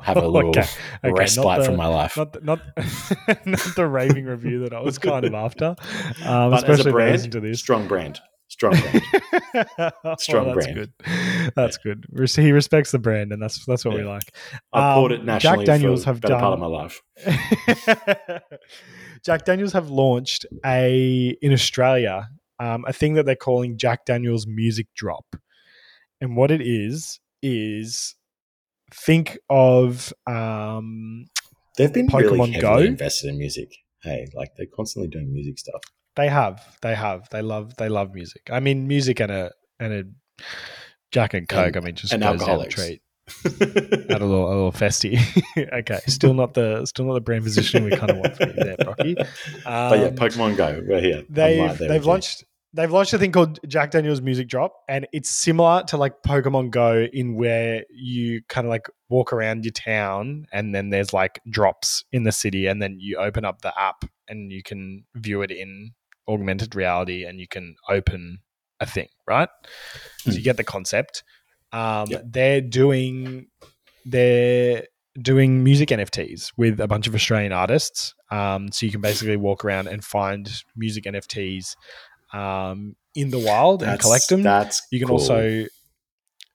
have 0.00 0.16
a 0.16 0.26
little 0.28 0.50
okay. 0.50 0.66
Okay, 1.04 1.12
respite 1.12 1.60
the, 1.60 1.64
from 1.64 1.76
my 1.76 1.86
life. 1.86 2.16
Not 2.16 2.32
the, 2.32 2.40
not, 2.40 2.60
not 3.46 3.74
the 3.76 3.86
raving 3.86 4.24
review 4.24 4.60
that 4.60 4.74
I 4.74 4.80
was 4.80 4.98
kind 4.98 5.24
of 5.24 5.34
after. 5.34 5.76
Um, 6.24 6.52
especially 6.54 6.80
as 6.80 6.86
a 6.86 6.90
brand, 6.90 7.32
to 7.32 7.40
this. 7.40 7.60
strong 7.60 7.86
brand. 7.88 8.20
Strong 8.56 8.72
brand. 8.80 10.18
Strong 10.18 10.46
that's 10.46 10.54
brand. 10.54 10.74
Good. 10.74 10.92
That's 11.54 11.78
yeah. 11.84 11.94
good. 11.94 12.30
He 12.36 12.52
respects 12.52 12.90
the 12.90 12.98
brand, 12.98 13.30
and 13.32 13.42
that's 13.42 13.62
that's 13.66 13.84
what 13.84 13.94
yeah. 13.94 14.00
we 14.00 14.08
like. 14.08 14.34
I 14.72 14.92
um, 14.92 14.94
poured 14.94 15.12
it 15.12 15.24
nationally. 15.24 15.66
Jack 15.66 15.66
Daniels 15.66 16.04
have 16.04 16.22
done 16.22 16.40
part 16.40 16.54
of 16.54 16.58
my 16.58 16.66
life. 16.66 17.02
Jack 19.26 19.44
Daniels 19.44 19.74
have 19.74 19.90
launched 19.90 20.46
a 20.64 21.36
in 21.42 21.52
Australia 21.52 22.30
um, 22.58 22.86
a 22.88 22.94
thing 22.94 23.12
that 23.14 23.26
they're 23.26 23.36
calling 23.36 23.76
Jack 23.76 24.06
Daniels 24.06 24.46
Music 24.46 24.86
Drop, 24.94 25.36
and 26.22 26.34
what 26.34 26.50
it 26.50 26.62
is 26.62 27.20
is 27.42 28.14
think 28.90 29.36
of 29.50 30.14
um, 30.26 31.26
they've 31.76 31.92
been 31.92 32.08
Pokemon 32.08 32.48
really 32.48 32.60
Go 32.60 32.78
invested 32.78 33.28
in 33.28 33.36
music. 33.36 33.76
Hey, 34.02 34.28
like 34.34 34.52
they're 34.56 34.66
constantly 34.74 35.08
doing 35.08 35.30
music 35.30 35.58
stuff. 35.58 35.82
They 36.16 36.28
have, 36.28 36.78
they 36.82 36.94
have, 36.94 37.28
they 37.30 37.42
love, 37.42 37.76
they 37.76 37.88
love 37.88 38.14
music. 38.14 38.48
I 38.50 38.60
mean, 38.60 38.88
music 38.88 39.20
and 39.20 39.30
a 39.30 39.52
and 39.78 39.92
a 39.92 40.04
Jack 41.12 41.34
and 41.34 41.48
Coke. 41.48 41.68
And, 41.68 41.76
I 41.76 41.80
mean, 41.80 41.94
just 41.94 42.18
down 42.18 42.38
the 42.38 42.66
treat. 42.68 43.02
Add 43.44 44.22
a 44.22 44.24
little, 44.24 44.46
a 44.46 44.54
little 44.54 44.72
festy. 44.72 45.18
okay, 45.72 45.98
still 46.06 46.34
not 46.34 46.54
the, 46.54 46.86
still 46.86 47.06
not 47.06 47.14
the 47.14 47.20
brand 47.20 47.42
position 47.42 47.84
we 47.84 47.90
kind 47.90 48.10
of 48.10 48.18
want 48.18 48.36
for 48.36 48.46
you 48.46 48.54
there, 48.54 48.76
Brocky. 48.76 49.18
Um, 49.18 49.26
but 49.64 49.98
yeah, 49.98 50.06
um, 50.06 50.14
Pokemon 50.14 50.56
Go, 50.56 50.82
we're 50.86 51.00
here. 51.00 51.24
They've 51.28 51.76
they've 51.78 52.04
launched 52.04 52.44
they've 52.72 52.90
launched 52.90 53.14
a 53.14 53.18
thing 53.18 53.32
called 53.32 53.58
Jack 53.66 53.90
Daniel's 53.90 54.22
Music 54.22 54.46
Drop, 54.46 54.74
and 54.88 55.08
it's 55.12 55.30
similar 55.30 55.82
to 55.88 55.96
like 55.96 56.22
Pokemon 56.24 56.70
Go 56.70 57.06
in 57.12 57.34
where 57.34 57.84
you 57.90 58.42
kind 58.48 58.66
of 58.66 58.70
like 58.70 58.86
walk 59.08 59.32
around 59.32 59.64
your 59.64 59.72
town, 59.72 60.46
and 60.52 60.72
then 60.72 60.90
there's 60.90 61.12
like 61.12 61.40
drops 61.50 62.04
in 62.12 62.22
the 62.22 62.32
city, 62.32 62.66
and 62.66 62.80
then 62.80 62.98
you 63.00 63.16
open 63.16 63.44
up 63.44 63.62
the 63.62 63.76
app 63.80 64.04
and 64.28 64.52
you 64.52 64.62
can 64.62 65.04
view 65.16 65.42
it 65.42 65.50
in 65.50 65.92
augmented 66.28 66.74
reality, 66.74 67.24
and 67.24 67.40
you 67.40 67.48
can 67.48 67.76
open 67.88 68.38
a 68.80 68.86
thing, 68.86 69.08
right? 69.26 69.48
So 70.18 70.32
you 70.32 70.38
hmm. 70.38 70.42
get 70.42 70.56
the 70.56 70.64
concept. 70.64 71.22
Um, 71.72 72.06
yep. 72.08 72.24
They're 72.26 72.60
doing 72.60 73.48
they're 74.04 74.84
doing 75.20 75.64
music 75.64 75.88
NFTs 75.88 76.52
with 76.56 76.80
a 76.80 76.86
bunch 76.86 77.06
of 77.06 77.14
Australian 77.14 77.52
artists. 77.52 78.14
Um, 78.30 78.70
so 78.70 78.86
you 78.86 78.92
can 78.92 79.00
basically 79.00 79.36
walk 79.36 79.64
around 79.64 79.88
and 79.88 80.04
find 80.04 80.50
music 80.76 81.04
NFTs 81.04 81.74
um, 82.32 82.96
in 83.14 83.30
the 83.30 83.38
wild 83.38 83.80
that's, 83.80 83.92
and 83.92 84.00
collect 84.00 84.28
them. 84.28 84.42
That's 84.42 84.82
you 84.90 84.98
can 84.98 85.08
cool. 85.08 85.18
also 85.18 85.66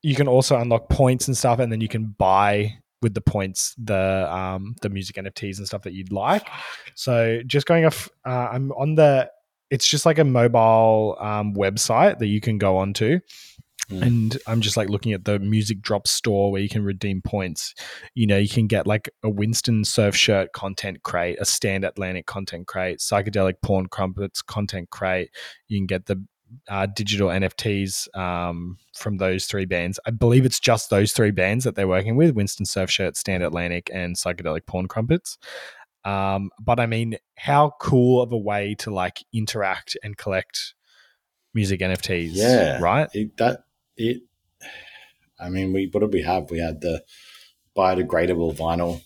you 0.03 0.15
can 0.15 0.27
also 0.27 0.57
unlock 0.57 0.89
points 0.89 1.27
and 1.27 1.37
stuff, 1.37 1.59
and 1.59 1.71
then 1.71 1.81
you 1.81 1.87
can 1.87 2.15
buy 2.17 2.77
with 3.01 3.13
the 3.13 3.21
points 3.21 3.75
the 3.77 4.27
um, 4.33 4.75
the 4.81 4.89
music 4.89 5.15
NFTs 5.15 5.57
and 5.57 5.67
stuff 5.67 5.83
that 5.83 5.93
you'd 5.93 6.11
like. 6.11 6.47
So 6.95 7.41
just 7.45 7.65
going 7.65 7.85
off, 7.85 8.09
uh, 8.25 8.49
I'm 8.51 8.71
on 8.73 8.95
the. 8.95 9.29
It's 9.71 9.87
just 9.87 10.05
like 10.05 10.19
a 10.19 10.23
mobile 10.23 11.17
um, 11.19 11.55
website 11.55 12.19
that 12.19 12.27
you 12.27 12.41
can 12.41 12.59
go 12.59 12.77
onto 12.77 13.21
Mm. 13.91 14.01
And 14.01 14.37
I'm 14.47 14.61
just 14.61 14.77
like 14.77 14.89
looking 14.89 15.13
at 15.13 15.25
the 15.25 15.39
music 15.39 15.81
drop 15.81 16.07
store 16.07 16.51
where 16.51 16.61
you 16.61 16.69
can 16.69 16.83
redeem 16.83 17.21
points. 17.21 17.73
You 18.15 18.27
know, 18.27 18.37
you 18.37 18.49
can 18.49 18.67
get 18.67 18.87
like 18.87 19.09
a 19.23 19.29
Winston 19.29 19.83
Surfshirt 19.83 20.53
content 20.53 21.03
crate, 21.03 21.37
a 21.39 21.45
Stand 21.45 21.83
Atlantic 21.83 22.25
content 22.25 22.67
crate, 22.67 22.99
psychedelic 22.99 23.55
porn 23.61 23.87
crumpets 23.87 24.41
content 24.41 24.89
crate. 24.89 25.29
You 25.67 25.79
can 25.79 25.87
get 25.87 26.05
the 26.05 26.23
uh, 26.67 26.85
digital 26.85 27.29
NFTs 27.29 28.13
um, 28.17 28.77
from 28.97 29.17
those 29.17 29.45
three 29.45 29.65
bands. 29.65 29.99
I 30.05 30.11
believe 30.11 30.45
it's 30.45 30.59
just 30.59 30.89
those 30.89 31.13
three 31.13 31.31
bands 31.31 31.63
that 31.63 31.75
they're 31.75 31.87
working 31.87 32.15
with: 32.15 32.35
Winston 32.35 32.65
Surfshirt, 32.65 33.15
Stand 33.15 33.43
Atlantic, 33.43 33.89
and 33.93 34.15
Psychedelic 34.15 34.65
Porn 34.65 34.87
Crumpets. 34.87 35.37
Um, 36.03 36.49
but 36.59 36.79
I 36.79 36.85
mean, 36.87 37.17
how 37.35 37.73
cool 37.79 38.21
of 38.21 38.31
a 38.31 38.37
way 38.37 38.75
to 38.79 38.91
like 38.91 39.23
interact 39.33 39.97
and 40.03 40.17
collect 40.17 40.73
music 41.53 41.81
NFTs? 41.81 42.31
Yeah, 42.33 42.79
right. 42.79 43.07
It, 43.13 43.37
that 43.37 43.63
it. 43.97 44.21
I 45.39 45.49
mean, 45.49 45.73
we 45.73 45.89
what 45.91 46.01
did 46.01 46.13
we 46.13 46.21
have? 46.23 46.49
We 46.51 46.59
had 46.59 46.81
the 46.81 47.03
biodegradable 47.75 48.55
vinyl 48.55 49.01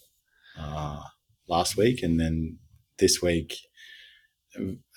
uh, 0.58 1.02
last 1.48 1.78
week, 1.78 2.04
and 2.04 2.20
then 2.20 2.60
this 3.00 3.22
week, 3.22 3.56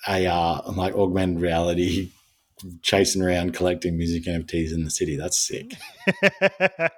AR 0.07 0.63
like 0.75 0.95
augmented 0.95 1.41
reality, 1.41 2.11
chasing 2.81 3.21
around 3.21 3.53
collecting 3.53 3.97
music 3.97 4.25
NFTs 4.25 4.73
in 4.73 4.83
the 4.83 4.91
city. 4.91 5.15
That's 5.17 5.39
sick. 5.39 5.75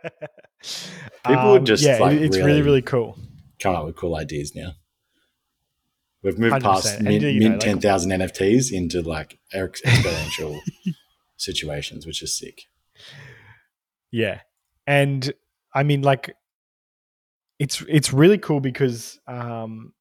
People 1.25 1.53
Um, 1.53 1.65
just 1.65 1.83
yeah, 1.83 1.97
like 1.97 2.19
it's 2.19 2.37
really 2.37 2.49
really 2.49 2.61
really 2.61 2.81
cool. 2.81 3.17
come 3.59 3.75
up 3.75 3.85
with 3.85 3.95
cool 3.95 4.15
ideas 4.15 4.53
now. 4.55 4.73
We've 6.23 6.37
moved 6.37 6.55
100%. 6.55 6.61
past 6.61 7.01
mid, 7.01 7.21
you 7.23 7.39
know, 7.39 7.39
mid 7.39 7.51
like- 7.53 7.59
ten 7.59 7.79
thousand 7.79 8.11
NFTs 8.11 8.71
into 8.71 9.01
like 9.01 9.39
ex- 9.53 9.81
exponential 9.81 10.59
situations, 11.37 12.05
which 12.05 12.21
is 12.21 12.37
sick. 12.37 12.63
Yeah. 14.11 14.41
And 14.85 15.31
I 15.73 15.83
mean 15.83 16.01
like 16.01 16.35
it's 17.59 17.83
it's 17.87 18.11
really 18.13 18.37
cool 18.37 18.59
because 18.59 19.19
um 19.27 19.93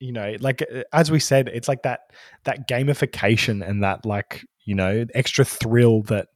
you 0.00 0.12
know, 0.12 0.36
like 0.40 0.64
as 0.92 1.10
we 1.10 1.18
said, 1.18 1.48
it's 1.48 1.66
like 1.66 1.82
that 1.82 2.00
that 2.44 2.68
gamification 2.68 3.68
and 3.68 3.82
that 3.82 4.06
like, 4.06 4.44
you 4.64 4.74
know, 4.76 5.04
extra 5.12 5.44
thrill 5.44 6.02
that 6.04 6.28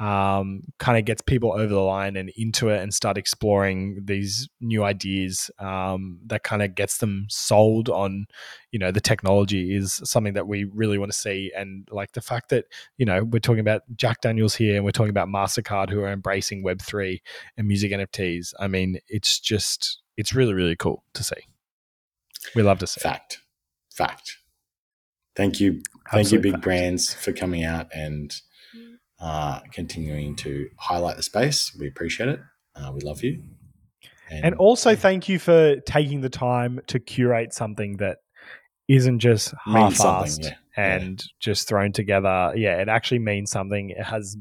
um 0.00 0.62
kind 0.80 0.98
of 0.98 1.04
gets 1.04 1.22
people 1.22 1.52
over 1.52 1.72
the 1.72 1.80
line 1.80 2.16
and 2.16 2.30
into 2.36 2.68
it 2.68 2.82
and 2.82 2.92
start 2.92 3.16
exploring 3.16 4.00
these 4.04 4.48
new 4.60 4.82
ideas 4.82 5.52
um 5.60 6.18
that 6.26 6.42
kind 6.42 6.62
of 6.62 6.74
gets 6.74 6.98
them 6.98 7.26
sold 7.28 7.88
on 7.88 8.26
you 8.72 8.78
know 8.78 8.90
the 8.90 9.00
technology 9.00 9.76
is 9.76 10.00
something 10.04 10.34
that 10.34 10.48
we 10.48 10.64
really 10.64 10.98
want 10.98 11.12
to 11.12 11.16
see 11.16 11.52
and 11.56 11.86
like 11.92 12.10
the 12.12 12.20
fact 12.20 12.48
that 12.48 12.64
you 12.98 13.06
know 13.06 13.22
we're 13.22 13.38
talking 13.38 13.60
about 13.60 13.82
jack 13.94 14.20
daniels 14.20 14.56
here 14.56 14.74
and 14.74 14.84
we're 14.84 14.90
talking 14.90 15.10
about 15.10 15.28
mastercard 15.28 15.88
who 15.88 16.00
are 16.00 16.12
embracing 16.12 16.64
web3 16.64 17.20
and 17.56 17.68
music 17.68 17.92
nfts 17.92 18.52
i 18.58 18.66
mean 18.66 18.98
it's 19.06 19.38
just 19.38 20.00
it's 20.16 20.34
really 20.34 20.54
really 20.54 20.76
cool 20.76 21.04
to 21.14 21.22
see 21.22 21.36
we 22.54 22.62
love 22.62 22.78
to 22.80 22.86
see 22.86 23.00
it. 23.00 23.02
Fact, 23.02 23.40
fact. 23.92 24.38
Thank 25.36 25.60
you, 25.60 25.82
thank 26.10 26.30
you, 26.30 26.38
big 26.38 26.52
fact. 26.52 26.64
brands, 26.64 27.12
for 27.12 27.32
coming 27.32 27.64
out 27.64 27.88
and 27.92 28.34
uh, 29.20 29.60
continuing 29.72 30.36
to 30.36 30.68
highlight 30.76 31.16
the 31.16 31.22
space. 31.22 31.74
We 31.78 31.88
appreciate 31.88 32.28
it. 32.28 32.40
Uh, 32.74 32.92
we 32.92 33.00
love 33.00 33.22
you. 33.22 33.42
and 34.30 34.54
also 34.56 34.96
thank 34.96 35.28
you 35.28 35.38
for 35.38 35.76
taking 35.80 36.20
the 36.20 36.30
time 36.30 36.80
to 36.88 36.98
curate 36.98 37.52
something 37.52 37.98
that 37.98 38.18
isn't 38.88 39.20
just 39.20 39.54
Means 39.66 39.98
half-assed 39.98 40.44
yeah. 40.44 40.54
Yeah. 40.76 40.94
and 40.96 41.24
just 41.40 41.68
thrown 41.68 41.92
together 41.92 42.52
yeah 42.56 42.80
it 42.80 42.88
actually 42.88 43.20
means 43.20 43.50
something 43.50 43.90
it 43.90 44.02
has 44.02 44.36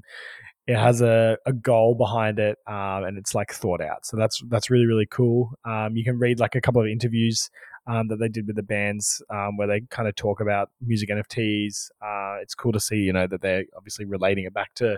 it 0.67 0.77
has 0.77 1.01
a, 1.01 1.37
a 1.45 1.53
goal 1.53 1.95
behind 1.95 2.39
it 2.39 2.57
um, 2.67 3.03
and 3.03 3.17
it's 3.17 3.35
like 3.35 3.53
thought 3.53 3.81
out 3.81 4.05
so 4.05 4.17
that's 4.17 4.41
that's 4.49 4.69
really 4.69 4.85
really 4.85 5.05
cool 5.05 5.51
um, 5.65 5.95
you 5.95 6.03
can 6.03 6.17
read 6.17 6.39
like 6.39 6.55
a 6.55 6.61
couple 6.61 6.81
of 6.81 6.87
interviews 6.87 7.49
um, 7.87 8.07
that 8.07 8.17
they 8.17 8.29
did 8.29 8.47
with 8.47 8.55
the 8.55 8.63
bands 8.63 9.21
um, 9.29 9.57
where 9.57 9.67
they 9.67 9.81
kind 9.89 10.07
of 10.07 10.15
talk 10.15 10.39
about 10.39 10.69
music 10.81 11.09
nfts 11.09 11.89
uh, 12.01 12.41
it's 12.41 12.55
cool 12.55 12.71
to 12.71 12.79
see 12.79 12.97
you 12.97 13.13
know 13.13 13.27
that 13.27 13.41
they're 13.41 13.65
obviously 13.75 14.05
relating 14.05 14.45
it 14.45 14.53
back 14.53 14.73
to 14.75 14.97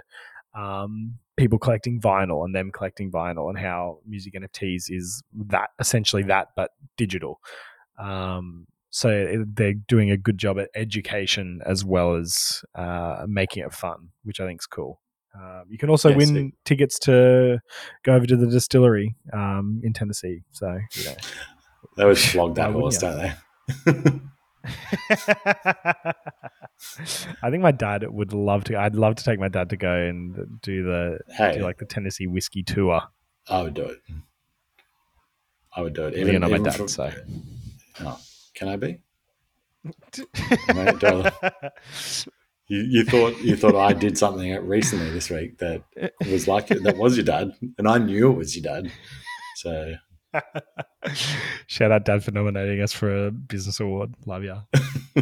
um, 0.54 1.18
people 1.36 1.60
collecting 1.60 2.00
vinyl 2.00 2.46
and 2.46 2.56
them 2.56 2.72
collecting 2.72 3.12
vinyl 3.12 3.50
and 3.50 3.58
how 3.58 4.00
music 4.06 4.34
nfts 4.34 4.90
is 4.90 5.22
that 5.34 5.70
essentially 5.80 6.24
that 6.24 6.50
but 6.56 6.72
digital 6.98 7.40
um, 7.98 8.68
so 8.90 9.44
they're 9.46 9.74
doing 9.74 10.10
a 10.10 10.18
good 10.18 10.38
job 10.38 10.58
at 10.58 10.70
education 10.74 11.62
as 11.66 11.84
well 11.84 12.16
as 12.16 12.64
uh, 12.76 13.26
making 13.28 13.64
it 13.64 13.74
fun, 13.74 14.10
which 14.24 14.40
I 14.40 14.46
think 14.46 14.62
is 14.62 14.68
cool. 14.68 15.02
Um, 15.36 15.64
you 15.68 15.78
can 15.78 15.90
also 15.90 16.12
Yeah, 16.12 16.16
win 16.16 16.28
sick. 16.28 16.54
tickets 16.64 16.98
to 17.00 17.60
go 18.04 18.14
over 18.14 18.26
to 18.26 18.38
the 18.38 18.48
distillery 18.48 19.16
um, 19.34 19.82
in 19.84 19.92
Tennessee. 19.92 20.44
So, 20.52 20.80
you 20.94 21.04
know. 21.04 21.16
They 21.96 22.04
always 22.04 22.24
flog 22.32 22.56
that 22.56 22.72
horse, 22.72 22.98
don't 22.98 23.18
they? 23.18 23.34
I 27.42 27.50
think 27.50 27.62
my 27.64 27.72
dad 27.72 28.06
would 28.08 28.34
love 28.34 28.64
to. 28.66 28.78
I'd 28.78 28.96
love 28.96 29.16
to 29.16 29.24
take 29.24 29.40
my 29.40 29.48
dad 29.48 29.70
to 29.70 29.78
go 29.78 29.94
and 29.94 30.60
do 30.62 30.84
the 30.84 31.20
hey, 31.36 31.58
do 31.58 31.64
like 31.64 31.78
the 31.78 31.86
Tennessee 31.86 32.28
whiskey 32.28 32.64
tour. 32.64 33.02
I 33.48 33.62
would 33.62 33.74
do 33.74 33.84
it. 33.84 34.00
I 35.76 35.82
would 35.82 35.94
do 35.94 36.06
it. 36.08 36.16
Well, 36.18 36.28
you're 36.28 36.40
not 36.40 36.52
my 36.52 36.58
dad, 36.58 36.76
for- 36.76 36.88
so. 36.88 37.12
Oh, 38.02 38.20
can 38.54 38.68
I 38.70 38.76
be? 38.78 39.00
Mate. 40.74 41.04
You, 42.68 42.80
you 42.80 43.06
thought 43.06 43.38
you 43.42 43.56
thought 43.56 43.76
I 43.76 43.94
did 43.94 44.18
something 44.18 44.52
recently 44.66 45.12
this 45.12 45.30
week 45.30 45.60
that 45.60 45.84
was 46.32 46.48
like 46.48 46.68
that 46.70 46.98
was 46.98 47.16
your 47.16 47.26
dad, 47.26 47.52
and 47.78 47.88
I 47.88 48.00
knew 48.00 48.32
it 48.32 48.36
was 48.38 48.56
your 48.56 48.64
dad. 48.64 48.92
So 49.58 49.94
Shout 51.68 51.92
out, 51.92 52.06
Dad, 52.06 52.24
for 52.24 52.32
nominating 52.32 52.82
us 52.82 52.92
for 52.94 53.28
a 53.28 53.32
business 53.32 53.80
award. 53.80 54.14
Love 54.26 54.44
ya. 54.44 54.62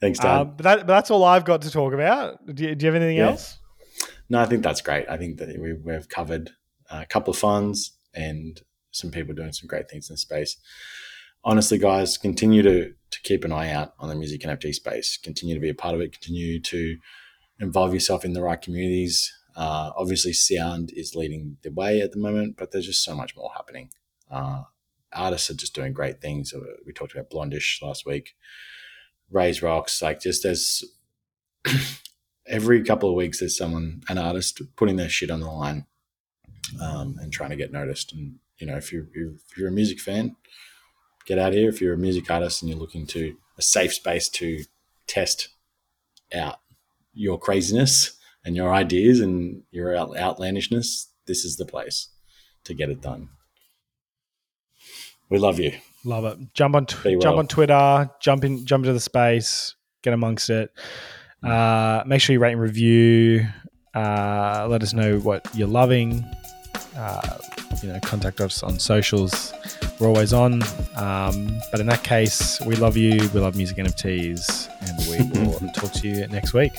thanks, 0.00 0.18
Dad. 0.18 0.40
Um, 0.40 0.54
but, 0.56 0.62
that, 0.64 0.78
but 0.80 0.86
that's 0.88 1.10
all 1.10 1.24
I've 1.24 1.44
got 1.44 1.62
to 1.62 1.70
talk 1.70 1.92
about. 1.92 2.38
Do 2.54 2.64
you, 2.64 2.74
do 2.74 2.86
you 2.86 2.92
have 2.92 3.00
anything 3.00 3.16
Yeah. 3.18 3.30
else? 3.30 3.58
No, 4.30 4.40
I 4.40 4.46
think 4.46 4.62
that's 4.62 4.80
great. 4.80 5.06
I 5.08 5.16
think 5.16 5.38
that 5.38 5.48
we, 5.58 5.72
we've 5.72 6.08
covered 6.08 6.50
a 6.90 7.06
couple 7.06 7.30
of 7.32 7.38
funds 7.38 7.92
and 8.14 8.60
some 8.90 9.10
people 9.10 9.34
doing 9.34 9.52
some 9.52 9.66
great 9.66 9.88
things 9.88 10.08
in 10.10 10.14
the 10.14 10.18
space. 10.18 10.56
Honestly, 11.44 11.78
guys, 11.78 12.18
continue 12.18 12.62
to 12.62 12.92
to 13.10 13.22
keep 13.22 13.42
an 13.42 13.52
eye 13.52 13.70
out 13.72 13.94
on 13.98 14.10
the 14.10 14.14
music 14.14 14.42
NFT 14.42 14.74
space. 14.74 15.18
Continue 15.22 15.54
to 15.54 15.60
be 15.60 15.70
a 15.70 15.74
part 15.74 15.94
of 15.94 16.00
it. 16.02 16.12
Continue 16.12 16.60
to 16.60 16.96
involve 17.58 17.94
yourself 17.94 18.22
in 18.22 18.34
the 18.34 18.42
right 18.42 18.60
communities. 18.60 19.32
Uh, 19.56 19.90
obviously, 19.96 20.32
sound 20.34 20.90
is 20.94 21.14
leading 21.14 21.56
the 21.62 21.70
way 21.70 22.02
at 22.02 22.12
the 22.12 22.18
moment, 22.18 22.56
but 22.58 22.70
there's 22.70 22.84
just 22.86 23.02
so 23.02 23.14
much 23.14 23.34
more 23.34 23.50
happening. 23.56 23.88
Uh, 24.30 24.62
artists 25.12 25.50
are 25.50 25.54
just 25.54 25.74
doing 25.74 25.92
great 25.92 26.20
things. 26.20 26.52
Uh, 26.52 26.60
We 26.86 26.92
talked 26.92 27.14
about 27.14 27.30
Blondish 27.30 27.82
last 27.82 28.06
week, 28.06 28.34
Raise 29.30 29.62
Rocks. 29.62 30.00
Like, 30.02 30.20
just 30.20 30.42
there's 30.42 30.84
every 32.46 32.82
couple 32.84 33.08
of 33.08 33.14
weeks, 33.14 33.40
there's 33.40 33.56
someone, 33.56 34.02
an 34.08 34.18
artist, 34.18 34.60
putting 34.76 34.96
their 34.96 35.08
shit 35.08 35.30
on 35.30 35.40
the 35.40 35.50
line 35.50 35.86
um, 36.80 37.16
and 37.20 37.32
trying 37.32 37.50
to 37.50 37.56
get 37.56 37.72
noticed. 37.72 38.12
And 38.12 38.36
you 38.58 38.66
know, 38.66 38.76
if 38.76 38.92
you 38.92 39.06
if 39.14 39.56
you're 39.56 39.68
a 39.68 39.72
music 39.72 40.00
fan, 40.00 40.36
get 41.26 41.38
out 41.38 41.52
here. 41.52 41.68
If 41.68 41.80
you're 41.80 41.94
a 41.94 41.98
music 41.98 42.30
artist 42.30 42.62
and 42.62 42.68
you're 42.68 42.78
looking 42.78 43.06
to 43.08 43.36
a 43.56 43.62
safe 43.62 43.94
space 43.94 44.28
to 44.30 44.64
test 45.06 45.48
out 46.34 46.56
your 47.12 47.38
craziness 47.38 48.16
and 48.44 48.54
your 48.56 48.72
ideas 48.72 49.20
and 49.20 49.62
your 49.70 49.96
outlandishness, 49.96 51.08
this 51.26 51.44
is 51.44 51.56
the 51.56 51.64
place 51.64 52.08
to 52.64 52.74
get 52.74 52.90
it 52.90 53.00
done. 53.00 53.30
We 55.30 55.38
love 55.38 55.58
you. 55.58 55.72
Love 56.04 56.24
it. 56.24 56.38
Jump 56.54 56.74
on, 56.74 56.86
tw- 56.86 57.04
well. 57.04 57.18
jump 57.18 57.38
on 57.38 57.46
Twitter. 57.46 58.10
Jump 58.20 58.44
in, 58.44 58.64
jump 58.64 58.84
into 58.84 58.92
the 58.94 59.00
space. 59.00 59.74
Get 60.02 60.14
amongst 60.14 60.48
it. 60.50 60.70
Uh, 61.42 62.02
make 62.06 62.20
sure 62.20 62.32
you 62.32 62.40
rate 62.40 62.52
and 62.52 62.60
review. 62.60 63.46
Uh, 63.94 64.66
let 64.70 64.82
us 64.82 64.92
know 64.92 65.18
what 65.18 65.46
you're 65.54 65.68
loving. 65.68 66.24
Uh, 66.96 67.38
you 67.82 67.88
know, 67.92 68.00
contact 68.00 68.40
us 68.40 68.62
on 68.62 68.78
socials. 68.78 69.52
We're 69.98 70.08
always 70.08 70.32
on. 70.32 70.62
Um, 70.96 71.60
but 71.70 71.80
in 71.80 71.86
that 71.86 72.02
case, 72.04 72.60
we 72.62 72.76
love 72.76 72.96
you. 72.96 73.28
We 73.34 73.40
love 73.40 73.56
music 73.56 73.76
NFTs, 73.76 74.68
and 74.82 75.32
we 75.34 75.40
will 75.46 75.58
talk 75.72 75.92
to 75.92 76.08
you 76.08 76.26
next 76.28 76.54
week. 76.54 76.72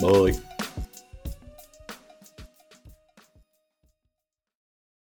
Bye. 0.00 0.32